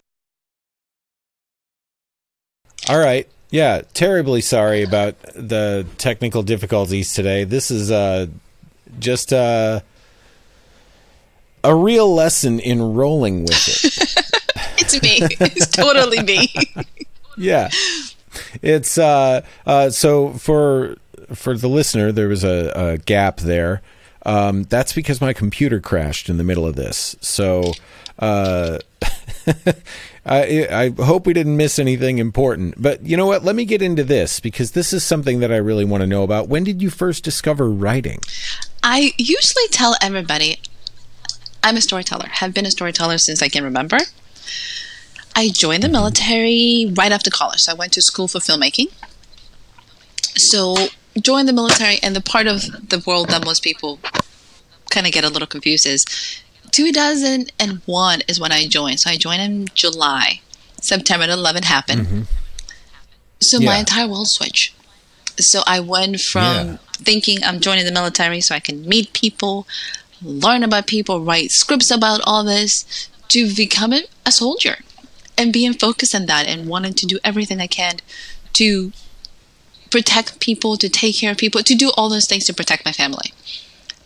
all 2.88 2.98
right 2.98 3.28
yeah 3.50 3.82
terribly 3.92 4.40
sorry 4.40 4.82
about 4.82 5.20
the 5.34 5.84
technical 5.98 6.42
difficulties 6.42 7.12
today 7.12 7.44
this 7.44 7.70
is 7.70 7.90
uh 7.90 8.26
just 8.98 9.32
uh 9.32 9.80
a 11.64 11.74
real 11.74 12.14
lesson 12.14 12.60
in 12.60 12.94
rolling 12.94 13.42
with 13.42 13.68
it. 13.68 14.22
It's 14.78 15.02
me. 15.02 15.18
It's 15.40 15.66
totally 15.68 16.22
me. 16.22 16.52
yeah. 17.36 17.70
It's 18.62 18.98
uh 18.98 19.40
uh 19.64 19.90
so 19.90 20.34
for 20.34 20.96
for 21.34 21.56
the 21.56 21.68
listener 21.68 22.12
there 22.12 22.28
was 22.28 22.44
a, 22.44 22.72
a 22.76 22.98
gap 22.98 23.38
there. 23.38 23.82
Um 24.24 24.64
that's 24.64 24.92
because 24.92 25.20
my 25.20 25.32
computer 25.32 25.80
crashed 25.80 26.28
in 26.28 26.36
the 26.36 26.44
middle 26.44 26.66
of 26.66 26.76
this. 26.76 27.16
So 27.20 27.72
uh 28.18 28.78
I, 30.26 30.66
I 30.70 31.02
hope 31.02 31.26
we 31.26 31.32
didn't 31.32 31.56
miss 31.56 31.78
anything 31.78 32.18
important. 32.18 32.74
But 32.80 33.02
you 33.04 33.16
know 33.16 33.26
what? 33.26 33.44
Let 33.44 33.56
me 33.56 33.64
get 33.64 33.80
into 33.80 34.04
this 34.04 34.40
because 34.40 34.72
this 34.72 34.92
is 34.92 35.04
something 35.04 35.40
that 35.40 35.52
i 35.52 35.56
really 35.56 35.84
want 35.84 36.02
to 36.02 36.06
know 36.06 36.22
about. 36.22 36.48
When 36.48 36.64
did 36.64 36.82
you 36.82 36.90
first 36.90 37.24
discover 37.24 37.68
writing 37.70 38.20
I 38.88 39.12
usually 39.18 39.66
tell 39.72 39.96
everybody 40.00 40.60
I'm 41.62 41.76
a 41.76 41.80
storyteller, 41.80 42.28
have 42.30 42.54
been 42.54 42.64
a 42.66 42.70
storyteller 42.70 43.18
since 43.18 43.42
I 43.42 43.48
can 43.48 43.64
remember. 43.64 43.98
I 45.34 45.48
joined 45.52 45.82
the 45.82 45.88
military 45.88 46.92
right 46.96 47.10
after 47.10 47.28
college. 47.30 47.60
So 47.62 47.72
I 47.72 47.74
went 47.74 47.92
to 47.94 48.02
school 48.02 48.28
for 48.28 48.38
filmmaking. 48.38 48.92
So 50.36 50.76
joined 51.20 51.48
the 51.48 51.52
military 51.52 51.98
and 52.02 52.14
the 52.14 52.20
part 52.20 52.46
of 52.46 52.62
the 52.88 53.02
world 53.04 53.28
that 53.30 53.44
most 53.44 53.64
people 53.64 53.98
kind 54.90 55.06
of 55.06 55.12
get 55.12 55.24
a 55.24 55.28
little 55.28 55.48
confused 55.48 55.84
is 55.86 56.04
2001 56.70 58.20
is 58.28 58.38
when 58.38 58.52
I 58.52 58.66
joined. 58.68 59.00
So 59.00 59.10
I 59.10 59.16
joined 59.16 59.42
in 59.42 59.66
July. 59.74 60.40
September 60.80 61.26
11 61.28 61.64
happened. 61.64 62.28
So 63.40 63.58
my 63.58 63.64
Mm-hmm. 63.64 63.68
Yeah. 63.72 63.78
entire 63.80 64.08
world 64.08 64.28
switched. 64.28 64.74
So 65.38 65.62
I 65.66 65.80
went 65.80 66.20
from 66.20 66.42
Yeah. 66.66 66.76
Thinking 66.96 67.44
I'm 67.44 67.60
joining 67.60 67.84
the 67.84 67.92
military 67.92 68.40
so 68.40 68.54
I 68.54 68.60
can 68.60 68.86
meet 68.88 69.12
people, 69.12 69.66
learn 70.22 70.62
about 70.62 70.86
people, 70.86 71.20
write 71.20 71.50
scripts 71.50 71.90
about 71.90 72.20
all 72.24 72.44
this, 72.44 73.08
to 73.28 73.54
become 73.54 73.92
a 73.92 74.32
soldier 74.32 74.78
and 75.36 75.52
being 75.52 75.72
focused 75.72 76.14
on 76.14 76.26
that 76.26 76.46
and 76.46 76.68
wanting 76.68 76.94
to 76.94 77.06
do 77.06 77.18
everything 77.22 77.60
I 77.60 77.66
can 77.66 77.96
to 78.54 78.92
protect 79.90 80.40
people, 80.40 80.76
to 80.76 80.88
take 80.88 81.18
care 81.20 81.30
of 81.32 81.38
people, 81.38 81.62
to 81.62 81.74
do 81.74 81.90
all 81.96 82.08
those 82.08 82.26
things 82.28 82.44
to 82.46 82.54
protect 82.54 82.84
my 82.84 82.92
family. 82.92 83.32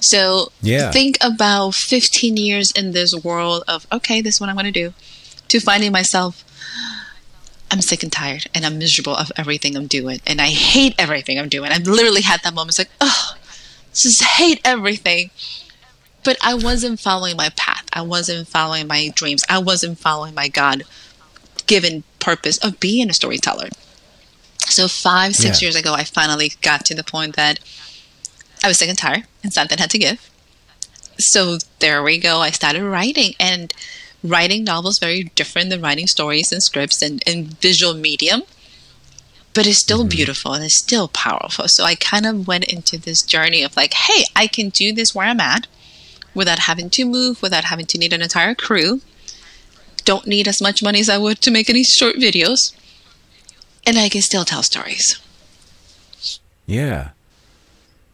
So 0.01 0.53
Yeah. 0.63 0.91
think 0.91 1.19
about 1.21 1.75
15 1.75 2.37
years 2.37 2.71
in 2.73 2.93
this 2.93 3.15
world 3.15 3.63
of, 3.69 3.87
okay, 3.93 4.21
this 4.21 4.35
is 4.37 4.41
what 4.41 4.49
I'm 4.51 4.57
going 4.57 4.73
to 4.73 4.73
do, 4.73 4.95
to 5.49 5.61
finding 5.61 5.93
myself, 5.93 6.45
I'm 7.71 7.81
sick 7.81 8.03
and 8.03 8.13
tired 8.13 8.47
and 8.55 8.67
I'm 8.67 8.79
miserable 8.79 9.15
of 9.15 9.31
everything 9.37 9.77
I'm 9.77 9.87
doing. 9.87 10.21
And 10.27 10.41
I 10.41 10.49
hate 10.49 10.95
everything 10.99 11.39
I'm 11.39 11.49
doing. 11.49 11.71
I've 11.71 11.87
literally 11.87 12.23
had 12.23 12.43
that 12.43 12.53
moment. 12.55 12.71
It's 12.71 12.79
like, 12.79 12.91
oh, 13.01 13.35
just 13.95 14.23
hate 14.23 14.61
everything. 14.65 15.31
But 16.25 16.37
I 16.43 16.55
wasn't 16.55 17.01
following 17.01 17.37
my 17.37 17.51
path. 17.51 17.85
I 17.93 18.03
wasn't 18.03 18.49
following 18.49 18.87
my 18.87 19.11
dreams. 19.15 19.43
I 19.49 19.59
wasn't 19.59 19.99
following 19.99 20.35
my 20.35 20.49
God 20.49 20.83
given 21.67 22.03
purpose 22.19 22.59
of 22.59 22.81
being 22.81 23.09
a 23.09 23.15
storyteller. 23.15 23.69
So 24.67 24.87
five, 24.89 25.35
six 25.35 25.61
Yeah. 25.63 25.67
years 25.67 25.77
ago, 25.77 25.95
I 25.95 26.05
finally 26.05 26.53
got 26.63 26.85
to 26.87 26.95
the 26.95 27.05
point 27.05 27.37
that 27.37 27.59
I 28.63 28.69
was 28.69 28.79
sick 28.79 28.89
and 28.89 28.99
tired 28.99 29.25
and 29.43 29.53
something 29.53 29.79
had 29.79 29.91
to 29.91 29.99
give. 29.99 30.29
So 31.19 31.59
there 31.79 32.03
we 32.03 32.19
go. 32.19 32.41
I 32.41 32.51
started 32.51 32.85
writing 32.85 33.35
and 33.41 33.73
writing 34.23 34.65
novels 34.65 34.99
very 34.99 35.25
different 35.35 35.71
than 35.71 35.81
writing 35.81 36.07
stories 36.07 36.53
and 36.53 36.63
scripts 36.63 37.03
and, 37.03 37.23
and 37.27 37.59
visual 37.61 37.95
medium. 37.95 38.43
But 39.53 39.67
it's 39.67 39.81
still 39.81 40.05
beautiful 40.05 40.53
and 40.53 40.65
it's 40.65 40.79
still 40.79 41.09
powerful. 41.09 41.67
So 41.67 41.85
I 41.85 41.97
kind 41.97 42.25
of 42.25 42.47
went 42.47 42.65
into 42.65 42.97
this 42.99 43.23
journey 43.23 43.63
of 43.63 43.77
like, 43.77 43.95
hey, 43.95 44.25
I 44.37 44.47
can 44.47 44.69
do 44.69 44.93
this 44.93 45.15
where 45.15 45.27
I'm 45.27 45.41
at 45.41 45.67
without 46.35 46.61
having 46.61 46.89
to 46.91 47.05
move, 47.05 47.43
without 47.43 47.65
having 47.65 47.87
to 47.87 47.99
need 47.99 48.13
an 48.13 48.23
entire 48.23 48.55
crew. 48.55 49.01
Don't 50.05 50.27
need 50.27 50.47
as 50.47 50.63
much 50.63 50.83
money 50.83 51.01
as 51.01 51.09
I 51.09 51.19
would 51.19 51.41
to 51.41 51.51
make 51.51 51.69
any 51.69 51.83
short 51.83 52.17
videos. 52.17 52.73
And 53.85 53.99
I 53.99 54.09
can 54.09 54.23
still 54.23 54.45
tell 54.45 54.63
stories. 54.63 55.19
Yeah. 56.67 57.11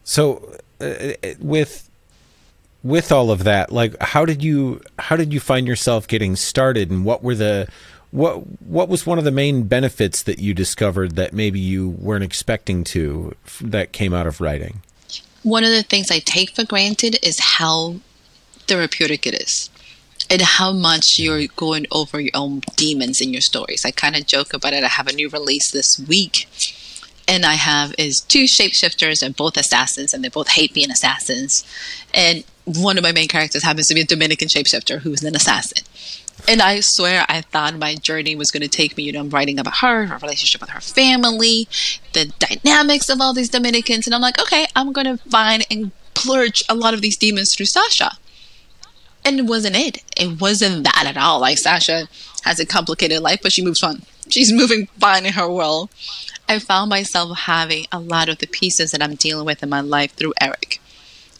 So 0.03 0.57
uh, 0.81 1.13
with 1.39 1.86
with 2.87 3.11
all 3.11 3.31
of 3.31 3.43
that, 3.43 3.71
like 3.71 3.95
how 4.01 4.25
did 4.25 4.43
you 4.43 4.81
how 4.99 5.15
did 5.15 5.33
you 5.33 5.39
find 5.39 5.67
yourself 5.67 6.07
getting 6.07 6.35
started 6.35 6.89
and 6.89 7.05
what 7.05 7.23
were 7.23 7.35
the 7.35 7.67
what 8.11 8.37
what 8.61 8.89
was 8.89 9.05
one 9.05 9.17
of 9.17 9.23
the 9.23 9.31
main 9.31 9.63
benefits 9.63 10.23
that 10.23 10.39
you 10.39 10.53
discovered 10.53 11.15
that 11.15 11.33
maybe 11.33 11.59
you 11.59 11.89
weren't 11.89 12.23
expecting 12.23 12.83
to 12.85 13.35
that 13.61 13.91
came 13.91 14.13
out 14.13 14.27
of 14.27 14.39
writing? 14.41 14.81
one 15.47 15.63
of 15.63 15.69
the 15.69 15.83
things 15.83 16.11
I 16.11 16.19
take 16.19 16.49
for 16.51 16.65
granted 16.65 17.19
is 17.23 17.39
how 17.39 17.95
therapeutic 18.67 19.25
it 19.25 19.33
is 19.33 19.69
and 20.29 20.41
how 20.41 20.73
much 20.73 21.17
you're 21.17 21.47
going 21.55 21.85
over 21.89 22.19
your 22.19 22.31
own 22.33 22.61
demons 22.75 23.21
in 23.21 23.31
your 23.31 23.41
stories. 23.41 23.85
I 23.85 23.91
kind 23.91 24.17
of 24.17 24.27
joke 24.27 24.53
about 24.53 24.73
it. 24.73 24.83
I 24.83 24.89
have 24.89 25.07
a 25.07 25.13
new 25.13 25.29
release 25.29 25.71
this 25.71 25.97
week, 25.97 26.47
and 27.29 27.45
I 27.45 27.53
have 27.53 27.95
is 27.97 28.19
two 28.19 28.43
shapeshifters 28.43 29.23
and 29.23 29.37
both 29.37 29.55
assassins, 29.55 30.13
and 30.13 30.21
they 30.21 30.27
both 30.27 30.49
hate 30.49 30.73
being 30.73 30.91
assassins. 30.91 31.63
And 32.13 32.43
one 32.67 32.97
of 32.97 33.03
my 33.03 33.13
main 33.13 33.29
characters 33.29 33.63
happens 33.63 33.87
to 33.87 33.93
be 33.93 34.01
a 34.01 34.05
Dominican 34.05 34.49
shapeshifter 34.49 34.99
who's 34.99 35.23
an 35.23 35.35
assassin. 35.35 35.85
And 36.49 36.61
I 36.61 36.81
swear, 36.81 37.25
I 37.29 37.41
thought 37.41 37.75
my 37.75 37.95
journey 37.95 38.35
was 38.35 38.51
going 38.51 38.61
to 38.61 38.67
take 38.67 38.97
me. 38.97 39.03
You 39.03 39.13
know, 39.13 39.21
I'm 39.21 39.29
writing 39.29 39.57
about 39.57 39.77
her, 39.77 40.05
her 40.05 40.17
relationship 40.17 40.59
with 40.59 40.71
her 40.71 40.81
family, 40.81 41.67
the 42.11 42.33
dynamics 42.39 43.09
of 43.09 43.21
all 43.21 43.33
these 43.33 43.49
Dominicans, 43.49 44.05
and 44.05 44.13
I'm 44.13 44.21
like, 44.21 44.39
okay, 44.39 44.67
I'm 44.75 44.91
going 44.91 45.07
to 45.07 45.17
find 45.29 45.65
and 45.71 45.91
purge 46.13 46.61
a 46.67 46.75
lot 46.75 46.93
of 46.93 47.01
these 47.01 47.15
demons 47.15 47.55
through 47.55 47.67
Sasha. 47.67 48.11
And 49.23 49.39
it 49.39 49.45
wasn't 49.45 49.77
it. 49.77 50.03
It 50.17 50.39
wasn't 50.41 50.83
that 50.83 51.05
at 51.07 51.17
all. 51.17 51.39
Like 51.39 51.57
Sasha 51.57 52.07
has 52.43 52.59
a 52.59 52.65
complicated 52.65 53.21
life, 53.21 53.39
but 53.41 53.53
she 53.53 53.63
moves 53.63 53.81
on. 53.81 54.03
She's 54.29 54.51
moving 54.51 54.87
fine 54.99 55.25
in 55.25 55.33
her 55.33 55.49
world. 55.49 55.89
I 56.49 56.59
found 56.59 56.89
myself 56.89 57.39
having 57.39 57.85
a 57.91 57.99
lot 57.99 58.29
of 58.29 58.39
the 58.39 58.47
pieces 58.47 58.91
that 58.91 59.01
I'm 59.01 59.15
dealing 59.15 59.45
with 59.45 59.63
in 59.63 59.69
my 59.69 59.81
life 59.81 60.13
through 60.13 60.33
Eric 60.39 60.81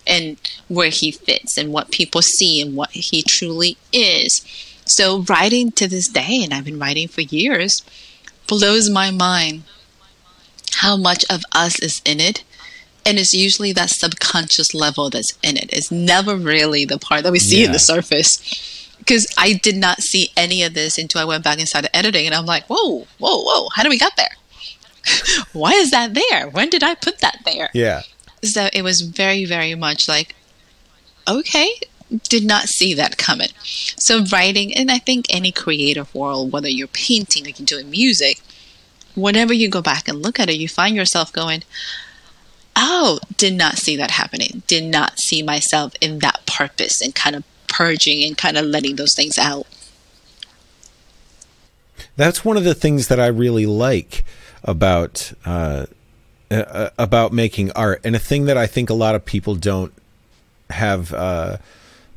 and 0.08 0.38
where 0.68 0.90
he 0.90 1.12
fits 1.12 1.58
and 1.58 1.72
what 1.72 1.92
people 1.92 2.22
see 2.22 2.62
and 2.62 2.76
what 2.76 2.92
he 2.92 3.22
truly 3.22 3.78
is. 3.92 4.44
So 4.86 5.20
writing 5.24 5.72
to 5.74 5.88
this 5.88 6.08
day, 6.08 6.42
and 6.44 6.54
I've 6.54 6.66
been 6.66 6.80
writing 6.80 7.08
for 7.08 7.22
years, 7.22 7.84
blows 8.48 8.90
my 8.90 9.12
mind 9.12 9.64
how 10.76 10.96
much 10.96 11.26
of 11.30 11.44
us 11.54 11.80
is 11.80 12.02
in 12.06 12.20
it. 12.20 12.44
And 13.06 13.18
it's 13.18 13.34
usually 13.34 13.72
that 13.74 13.90
subconscious 13.90 14.74
level 14.74 15.10
that's 15.10 15.38
in 15.42 15.56
it. 15.58 15.70
It's 15.72 15.92
never 15.92 16.36
really 16.36 16.84
the 16.86 16.98
part 16.98 17.24
that 17.24 17.32
we 17.32 17.40
see 17.40 17.64
in 17.64 17.72
the 17.72 17.80
surface. 17.80 18.38
Because 19.00 19.28
I 19.38 19.54
did 19.54 19.78
not 19.78 20.02
see 20.02 20.32
any 20.36 20.64
of 20.64 20.74
this 20.74 20.98
until 20.98 21.22
I 21.22 21.26
went 21.26 21.44
back 21.44 21.60
and 21.60 21.68
started 21.68 21.96
editing, 21.96 22.26
and 22.26 22.36
I'm 22.36 22.46
like, 22.46 22.66
whoa, 22.66 23.08
whoa, 23.20 23.44
whoa, 23.44 23.70
how 23.74 23.84
do 23.84 23.90
we 23.90 23.98
get 23.98 24.12
there? 24.18 24.36
Why 25.54 25.72
is 25.72 25.92
that 25.92 26.14
there? 26.14 26.50
When 26.50 26.70
did 26.70 26.84
I 26.84 26.96
put 26.96 27.20
that 27.20 27.40
there? 27.46 27.70
Yeah. 27.74 28.02
So 28.44 28.70
it 28.74 28.84
was 28.84 29.02
very, 29.02 29.46
very 29.46 29.76
much 29.76 30.08
like, 30.08 30.36
okay, 31.28 31.70
did 32.24 32.46
not 32.46 32.70
see 32.70 32.94
that 32.94 33.18
coming. 33.18 33.50
So 33.64 34.24
writing, 34.32 34.74
and 34.74 34.90
I 34.92 35.00
think 35.00 35.26
any 35.30 35.52
creative 35.52 36.14
world, 36.14 36.52
whether 36.52 36.70
you're 36.70 36.88
painting 36.88 37.46
or 37.46 37.50
you're 37.50 37.66
doing 37.66 37.90
music, 37.90 38.42
whenever 39.16 39.54
you 39.54 39.70
go 39.70 39.82
back 39.82 40.08
and 40.08 40.22
look 40.22 40.40
at 40.40 40.50
it, 40.50 40.58
you 40.58 40.68
find 40.68 40.96
yourself 40.96 41.34
going, 41.34 41.64
oh, 42.76 43.20
did 43.38 43.54
not 43.54 43.78
see 43.78 43.98
that 43.98 44.12
happening. 44.12 44.62
Did 44.68 44.86
not 44.86 45.20
see 45.20 45.42
myself 45.42 45.94
in 46.00 46.20
that 46.20 46.46
purpose 46.46 47.02
and 47.02 47.14
kind 47.14 47.36
of 47.36 47.44
purging 47.68 48.24
and 48.24 48.38
kind 48.38 48.58
of 48.58 48.66
letting 48.66 48.96
those 48.96 49.16
things 49.16 49.38
out. 49.38 49.66
That's 52.16 52.46
one 52.46 52.58
of 52.58 52.64
the 52.64 52.76
things 52.76 53.08
that 53.08 53.20
I 53.20 53.28
really 53.28 53.66
like 53.66 54.24
about 54.64 55.34
uh, 55.46 55.88
uh, 56.52 56.90
about 56.98 57.34
making 57.34 57.72
art, 57.72 58.02
and 58.04 58.16
a 58.16 58.20
thing 58.20 58.46
that 58.46 58.58
I 58.58 58.68
think 58.68 58.90
a 58.90 58.94
lot 58.94 59.16
of 59.16 59.26
people 59.26 59.56
don't 59.56 59.94
have 60.70 61.14
uh, 61.14 61.58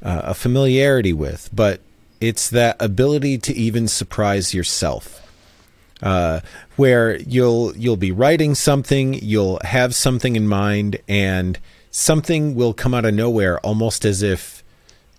uh, 0.03 0.21
a 0.25 0.35
familiarity 0.35 1.13
with. 1.13 1.49
But 1.53 1.81
it's 2.21 2.51
that 2.51 2.77
ability 2.81 3.39
to 3.39 3.55
even 3.55 3.89
surprise 3.89 4.55
yourself. 4.55 5.17
Uh, 6.03 6.41
where 6.77 7.19
you'll 7.21 7.77
you'll 7.77 7.97
be 7.97 8.11
writing 8.11 8.55
something, 8.55 9.15
you'll 9.15 9.61
have 9.65 9.95
something 9.95 10.35
in 10.35 10.49
mind, 10.49 10.99
and 11.07 11.59
something 11.91 12.55
will 12.55 12.73
come 12.73 12.95
out 12.95 13.05
of 13.05 13.13
nowhere, 13.13 13.61
almost 13.61 14.07
as 14.07 14.23
if 14.23 14.63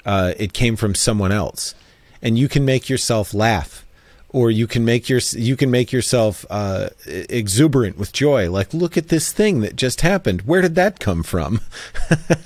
uh, 0.05 0.33
it 0.37 0.53
came 0.53 0.75
from 0.75 0.95
someone 0.95 1.31
else, 1.31 1.75
and 2.21 2.39
you 2.39 2.47
can 2.47 2.65
make 2.65 2.89
yourself 2.89 3.31
laugh, 3.31 3.85
or 4.33 4.49
you 4.49 4.65
can 4.65 4.85
make 4.85 5.09
your 5.09 5.19
you 5.33 5.55
can 5.57 5.69
make 5.69 5.91
yourself 5.91 6.45
uh, 6.49 6.89
exuberant 7.05 7.97
with 7.97 8.13
joy. 8.13 8.49
Like, 8.49 8.73
look 8.73 8.97
at 8.97 9.09
this 9.09 9.31
thing 9.33 9.59
that 9.61 9.75
just 9.75 10.01
happened. 10.01 10.43
Where 10.43 10.61
did 10.61 10.75
that 10.75 10.99
come 10.99 11.23
from? 11.23 11.61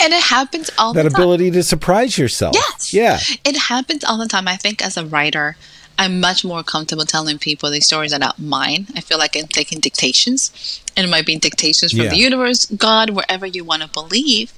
And 0.04 0.14
it 0.14 0.24
happens 0.24 0.70
all 0.78 0.94
that 0.94 1.04
the 1.04 1.10
time. 1.10 1.14
That 1.14 1.24
ability 1.24 1.52
to 1.52 1.64
surprise 1.64 2.18
yourself. 2.18 2.56
Yes. 2.56 2.94
Yeah. 2.94 3.20
It 3.44 3.58
happens 3.58 4.04
all 4.04 4.18
the 4.18 4.28
time. 4.28 4.48
I 4.48 4.56
think 4.58 4.86
as 4.86 4.98
a 4.98 5.06
writer, 5.06 5.58
I'm 5.98 6.20
much 6.20 6.44
more 6.46 6.62
comfortable 6.64 7.06
telling 7.06 7.40
people 7.40 7.72
these 7.72 7.86
stories 7.88 8.12
that 8.12 8.18
are 8.22 8.28
not 8.28 8.38
mine. 8.40 8.88
I 8.96 9.02
feel 9.02 9.18
like 9.18 9.36
I'm 9.36 9.48
taking 9.48 9.80
dictations. 9.80 10.82
And 10.96 11.06
it 11.06 11.10
might 11.10 11.26
be 11.26 11.38
dictations 11.38 11.92
from 11.94 12.02
Yeah. 12.02 12.10
the 12.10 12.18
universe, 12.18 12.66
God, 12.66 13.10
wherever 13.12 13.46
you 13.46 13.64
want 13.64 13.82
to 13.84 13.88
believe. 13.88 14.54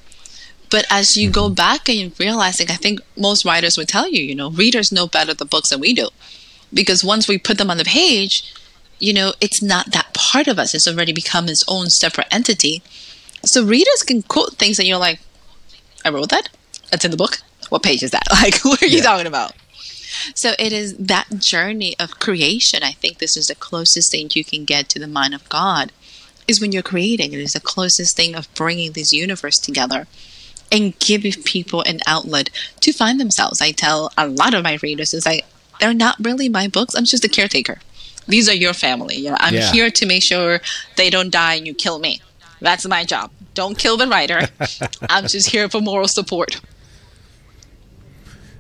But 0.69 0.85
as 0.89 1.15
you 1.15 1.29
Mm-hmm. 1.29 1.33
go 1.41 1.49
back 1.49 1.87
and 1.87 2.11
realizing, 2.19 2.69
I 2.69 2.75
think 2.75 2.99
most 3.15 3.45
writers 3.45 3.77
would 3.77 3.87
tell 3.87 4.09
you, 4.09 4.21
you 4.21 4.35
know, 4.35 4.49
readers 4.49 4.91
know 4.91 5.07
better 5.07 5.33
the 5.33 5.45
books 5.45 5.69
than 5.69 5.79
we 5.79 5.93
do. 5.93 6.09
Because 6.73 7.03
once 7.03 7.27
we 7.27 7.37
put 7.37 7.57
them 7.57 7.69
on 7.69 7.77
the 7.77 7.85
page, 7.85 8.53
you 8.99 9.13
know, 9.13 9.33
it's 9.39 9.61
not 9.61 9.91
that 9.91 10.13
part 10.13 10.47
of 10.47 10.59
us. 10.59 10.73
It's 10.73 10.87
already 10.87 11.13
become 11.13 11.47
its 11.47 11.63
own 11.67 11.89
separate 11.89 12.27
entity. 12.31 12.81
So 13.45 13.63
readers 13.63 14.03
can 14.03 14.23
quote 14.23 14.53
things 14.55 14.79
and 14.79 14.87
you're 14.87 14.97
like, 14.97 15.19
I 16.03 16.09
wrote 16.09 16.29
that? 16.29 16.49
That's 16.91 17.05
in 17.05 17.11
the 17.11 17.17
book? 17.17 17.39
What 17.69 17.83
page 17.83 18.03
is 18.03 18.11
that? 18.11 18.23
Like, 18.31 18.59
what 18.63 18.81
are 18.81 18.87
you 18.87 18.97
Yeah. 18.97 19.03
talking 19.03 19.27
about? 19.27 19.53
So 20.35 20.53
it 20.57 20.73
is 20.73 20.95
that 20.97 21.27
journey 21.37 21.95
of 21.99 22.19
creation. 22.19 22.81
I 22.83 22.91
think 22.93 23.17
this 23.19 23.37
is 23.37 23.47
the 23.47 23.55
closest 23.55 24.11
thing 24.11 24.29
you 24.33 24.43
can 24.43 24.65
get 24.65 24.89
to 24.89 24.99
the 24.99 25.07
mind 25.07 25.33
of 25.35 25.47
God 25.49 25.91
is 26.47 26.59
when 26.61 26.71
you're 26.71 26.81
creating. 26.83 27.33
It 27.33 27.39
is 27.39 27.53
the 27.53 27.59
closest 27.59 28.15
thing 28.15 28.33
of 28.35 28.51
bringing 28.55 28.93
this 28.93 29.11
universe 29.13 29.57
together 29.57 30.07
and 30.71 30.97
giving 30.99 31.33
people 31.43 31.81
an 31.83 31.99
outlet 32.07 32.49
to 32.81 32.91
find 32.93 33.19
themselves. 33.19 33.61
I 33.61 33.71
tell 33.71 34.11
a 34.17 34.27
lot 34.27 34.53
of 34.53 34.63
my 34.63 34.79
readers 34.81 35.13
is 35.13 35.25
like 35.25 35.45
they're 35.79 35.93
not 35.93 36.15
really 36.19 36.49
my 36.49 36.67
books. 36.67 36.95
I'm 36.95 37.05
just 37.05 37.23
a 37.25 37.29
caretaker. 37.29 37.79
These 38.27 38.49
are 38.49 38.55
your 38.55 38.73
family. 38.73 39.15
You 39.15 39.31
know, 39.31 39.37
I'm 39.39 39.53
Yeah. 39.53 39.71
here 39.71 39.89
to 39.91 40.05
make 40.05 40.21
sure 40.23 40.59
they 40.95 41.09
don't 41.09 41.29
die 41.31 41.55
and 41.55 41.65
you 41.67 41.73
kill 41.73 41.99
me. 41.99 42.21
That's 42.59 42.85
my 42.87 43.03
job. 43.05 43.31
Don't 43.53 43.77
kill 43.77 43.97
the 43.97 44.07
writer. 44.07 44.47
I'm 45.09 45.27
just 45.27 45.49
here 45.49 45.69
for 45.69 45.79
moral 45.81 46.07
support. 46.07 46.59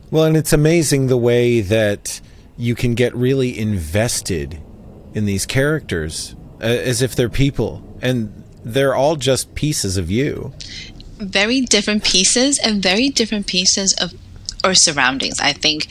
Well, 0.09 0.23
and 0.23 0.37
it's 0.37 0.53
amazing 0.53 1.07
the 1.07 1.17
way 1.17 1.61
that 1.61 2.21
you 2.57 2.75
can 2.75 2.95
get 2.95 3.13
really 3.15 3.57
invested 3.57 4.59
in 5.13 5.25
these 5.25 5.45
characters 5.45 6.35
uh, 6.61 6.65
as 6.65 7.01
if 7.01 7.15
they're 7.15 7.29
people 7.29 7.83
and 8.01 8.43
they're 8.63 8.95
all 8.95 9.15
just 9.15 9.53
pieces 9.55 9.97
of 9.97 10.09
you. 10.09 10.53
very 11.19 11.61
different 11.61 12.03
pieces 12.03 12.59
and 12.59 12.81
very 12.81 13.09
different 13.09 13.47
pieces 13.47 13.93
of 13.93 14.13
our 14.63 14.73
surroundings. 14.75 15.39
I 15.39 15.53
think 15.53 15.87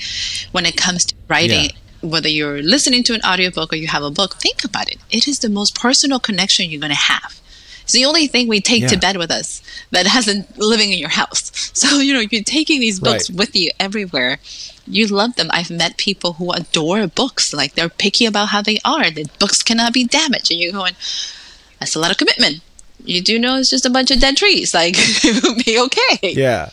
when 0.52 0.66
it 0.66 0.76
comes 0.76 1.04
to 1.06 1.14
writing, 1.28 1.70
whether 2.02 2.28
you're 2.28 2.62
listening 2.62 3.02
to 3.04 3.14
an 3.14 3.20
audiobook 3.22 3.72
or 3.72 3.76
you 3.76 3.88
have 3.88 4.02
a 4.02 4.10
book, 4.10 4.34
think 4.34 4.64
about 4.64 4.88
it. 4.90 4.98
It 5.10 5.26
is 5.28 5.38
the 5.40 5.48
most 5.48 5.74
personal 5.74 6.20
connection 6.20 6.70
you're 6.70 6.80
going 6.80 6.90
to 6.90 6.96
have. 6.96 7.40
It's 7.82 7.92
the 7.92 8.04
only 8.04 8.26
thing 8.26 8.48
we 8.48 8.60
take 8.60 8.88
to 8.88 8.98
bed 8.98 9.16
with 9.16 9.30
us 9.30 9.62
that 9.92 10.06
hasn't 10.08 10.58
living 10.58 10.92
in 10.92 10.98
your 10.98 11.08
house. 11.10 11.52
So, 11.76 11.98
you 11.98 12.14
know, 12.14 12.20
you're 12.20 12.42
taking 12.42 12.80
these 12.80 12.98
books 13.00 13.28
Right. 13.30 13.38
with 13.38 13.54
you 13.54 13.70
everywhere. 13.78 14.38
You 14.86 15.06
love 15.08 15.36
them. 15.36 15.48
I've 15.52 15.70
met 15.70 15.98
people 15.98 16.32
who 16.34 16.50
adore 16.52 17.06
books. 17.06 17.52
Like 17.52 17.74
they're 17.74 17.88
picky 17.90 18.24
about 18.24 18.48
how 18.48 18.62
they 18.62 18.78
are. 18.84 19.10
The 19.10 19.26
books 19.38 19.62
cannot 19.62 19.92
be 19.92 20.04
damaged. 20.04 20.50
And 20.50 20.58
you're 20.58 20.72
going, 20.72 20.94
that's 21.78 21.94
a 21.94 21.98
lot 22.00 22.10
of 22.10 22.16
commitment. 22.16 22.60
You 23.04 23.20
do 23.20 23.38
know 23.38 23.56
it's 23.58 23.70
just 23.70 23.84
a 23.86 23.90
bunch 23.90 24.10
of 24.10 24.18
dead 24.20 24.36
trees. 24.38 24.72
Like 24.74 24.94
it 24.98 25.42
would 25.44 25.64
be 25.64 25.78
okay. 25.78 26.32
Yeah. 26.32 26.70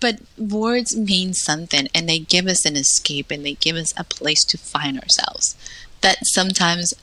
But 0.00 0.20
words 0.36 0.96
mean 0.96 1.32
something 1.32 1.88
and 1.94 2.08
they 2.08 2.18
give 2.18 2.46
us 2.46 2.64
an 2.64 2.76
escape 2.76 3.30
and 3.30 3.44
they 3.44 3.54
give 3.54 3.76
us 3.76 3.94
a 3.96 4.04
place 4.04 4.44
to 4.44 4.58
find 4.58 5.00
ourselves. 5.00 5.56
That 6.02 6.26
sometimes, 6.26 6.94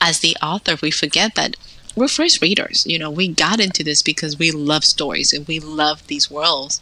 as 0.00 0.20
the 0.20 0.36
author, 0.42 0.76
we 0.82 0.90
forget 0.90 1.34
that 1.34 1.56
we're 1.96 2.08
first 2.08 2.42
readers. 2.42 2.84
You 2.86 2.98
know, 2.98 3.10
we 3.10 3.28
got 3.28 3.60
into 3.60 3.82
this 3.82 4.02
because 4.02 4.38
we 4.38 4.50
love 4.50 4.84
stories 4.84 5.32
and 5.32 5.46
we 5.46 5.60
love 5.60 6.06
these 6.06 6.30
worlds 6.30 6.80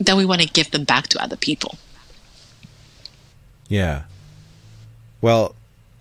that 0.00 0.16
we 0.16 0.24
want 0.24 0.42
to 0.42 0.48
give 0.48 0.70
them 0.70 0.84
back 0.84 1.08
to 1.08 1.22
other 1.22 1.36
people. 1.36 1.76
Yeah. 3.68 4.02
Well, 5.20 5.54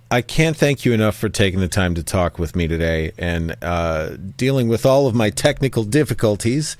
I 0.09 0.21
can't 0.21 0.57
thank 0.57 0.83
you 0.83 0.91
enough 0.91 1.15
for 1.15 1.29
taking 1.29 1.61
the 1.61 1.69
time 1.69 1.95
to 1.95 2.03
talk 2.03 2.37
with 2.37 2.55
me 2.55 2.67
today 2.67 3.13
and 3.17 3.55
uh, 3.61 4.17
dealing 4.35 4.67
with 4.67 4.85
all 4.85 5.07
of 5.07 5.15
my 5.15 5.29
technical 5.29 5.83
difficulties. 5.83 6.75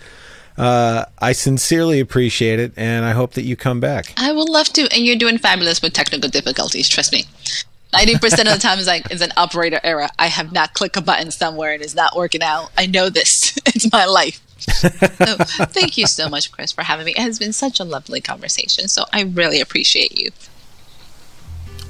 Uh, 0.57 1.05
I 1.19 1.31
sincerely 1.31 1.99
appreciate 1.99 2.59
it, 2.59 2.73
and 2.75 3.05
I 3.05 3.11
hope 3.11 3.33
that 3.33 3.43
you 3.43 3.55
come 3.55 3.79
back. 3.79 4.13
I 4.17 4.31
would 4.31 4.49
love 4.49 4.67
to, 4.73 4.81
and 4.93 5.05
you're 5.05 5.15
doing 5.15 5.37
fabulous 5.37 5.81
with 5.81 5.93
technical 5.93 6.29
difficulties. 6.29 6.89
Trust 6.89 7.11
me. 7.11 7.25
Ninety 7.93 8.17
percent 8.17 8.47
of 8.47 8.53
the 8.53 8.59
time, 8.59 8.77
it's 8.77 8.87
like 8.87 9.11
it's 9.11 9.21
an 9.21 9.33
operator 9.35 9.79
error. 9.83 10.07
I 10.17 10.27
have 10.27 10.53
not 10.53 10.73
clicked 10.73 10.95
a 10.95 11.01
button 11.01 11.29
somewhere 11.29 11.73
and 11.73 11.83
it's 11.83 11.95
not 11.95 12.15
working 12.15 12.41
out. 12.41 12.71
I 12.77 12.85
know 12.85 13.09
this. 13.09 13.57
it's 13.65 13.91
my 13.91 14.05
life. 14.05 14.39
so, 14.59 15.35
thank 15.65 15.97
you 15.97 16.07
so 16.07 16.29
much, 16.29 16.51
Chris, 16.51 16.71
for 16.71 16.83
having 16.83 17.05
me. 17.05 17.11
It 17.11 17.17
has 17.17 17.37
been 17.37 17.51
such 17.51 17.79
a 17.79 17.83
lovely 17.83 18.21
conversation. 18.21 18.87
So 18.87 19.03
I 19.11 19.23
really 19.23 19.59
appreciate 19.59 20.17
you. 20.17 20.29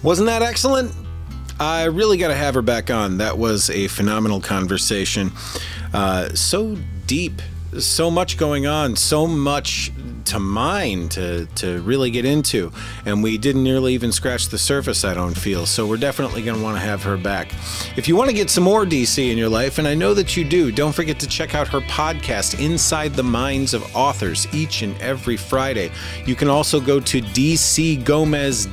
Wasn't 0.01 0.25
that 0.25 0.41
excellent? 0.41 0.91
I 1.59 1.83
really 1.83 2.17
got 2.17 2.29
to 2.29 2.35
have 2.35 2.55
her 2.55 2.63
back 2.63 2.89
on. 2.89 3.19
That 3.19 3.37
was 3.37 3.69
a 3.69 3.87
phenomenal 3.87 4.41
conversation. 4.41 5.31
Uh, 5.93 6.29
so 6.29 6.75
deep, 7.05 7.39
so 7.79 8.11
much 8.11 8.37
going 8.37 8.67
on, 8.67 8.95
so 8.95 9.27
much 9.27 9.91
to 10.25 10.39
mine 10.39 11.09
to, 11.09 11.45
to 11.55 11.81
really 11.81 12.11
get 12.11 12.25
into. 12.25 12.71
And 13.05 13.23
we 13.23 13.37
didn't 13.37 13.63
nearly 13.63 13.93
even 13.93 14.11
scratch 14.11 14.49
the 14.49 14.57
surface, 14.57 15.03
I 15.03 15.13
don't 15.13 15.37
feel. 15.37 15.65
So 15.65 15.87
we're 15.87 15.97
definitely 15.97 16.41
going 16.41 16.57
to 16.57 16.63
want 16.63 16.77
to 16.77 16.81
have 16.81 17.03
her 17.03 17.17
back. 17.17 17.53
If 17.97 18.07
you 18.07 18.15
want 18.15 18.29
to 18.29 18.35
get 18.35 18.49
some 18.49 18.63
more 18.63 18.85
DC 18.85 19.31
in 19.31 19.37
your 19.37 19.49
life, 19.49 19.77
and 19.77 19.87
I 19.87 19.95
know 19.95 20.13
that 20.13 20.35
you 20.35 20.43
do, 20.43 20.71
don't 20.71 20.93
forget 20.93 21.19
to 21.19 21.27
check 21.27 21.55
out 21.55 21.67
her 21.69 21.81
podcast, 21.81 22.63
Inside 22.63 23.13
the 23.13 23.23
Minds 23.23 23.73
of 23.73 23.95
Authors, 23.95 24.47
each 24.53 24.81
and 24.81 24.99
every 25.01 25.37
Friday. 25.37 25.91
You 26.25 26.35
can 26.35 26.49
also 26.49 26.79
go 26.79 26.99
to 26.99 27.21
DC 27.21 28.03
Gomez 28.03 28.67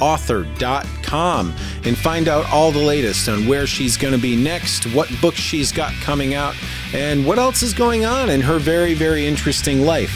author.com 0.00 1.54
and 1.84 1.96
find 1.96 2.28
out 2.28 2.50
all 2.52 2.70
the 2.70 2.82
latest 2.82 3.28
on 3.28 3.46
where 3.46 3.66
she's 3.66 3.96
going 3.96 4.14
to 4.14 4.20
be 4.20 4.36
next, 4.36 4.84
what 4.94 5.10
books 5.20 5.38
she's 5.38 5.72
got 5.72 5.92
coming 5.94 6.34
out, 6.34 6.54
and 6.92 7.26
what 7.26 7.38
else 7.38 7.62
is 7.62 7.72
going 7.72 8.04
on 8.04 8.30
in 8.30 8.40
her 8.40 8.58
very, 8.58 8.94
very 8.94 9.26
interesting 9.26 9.82
life. 9.82 10.12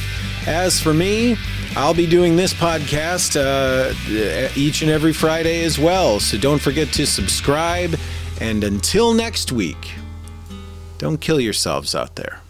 As 0.46 0.80
for 0.80 0.94
me, 0.94 1.36
I'll 1.76 1.94
be 1.94 2.06
doing 2.06 2.36
this 2.36 2.54
podcast 2.54 3.36
uh, 3.36 4.52
each 4.56 4.82
and 4.82 4.90
every 4.90 5.12
Friday 5.12 5.64
as 5.64 5.78
well, 5.78 6.18
so 6.20 6.38
don't 6.38 6.60
forget 6.60 6.88
to 6.94 7.06
subscribe. 7.06 7.94
And 8.40 8.64
until 8.64 9.12
next 9.14 9.52
week, 9.52 9.92
don't 10.98 11.20
kill 11.20 11.40
yourselves 11.40 11.94
out 11.94 12.16
there. 12.16 12.40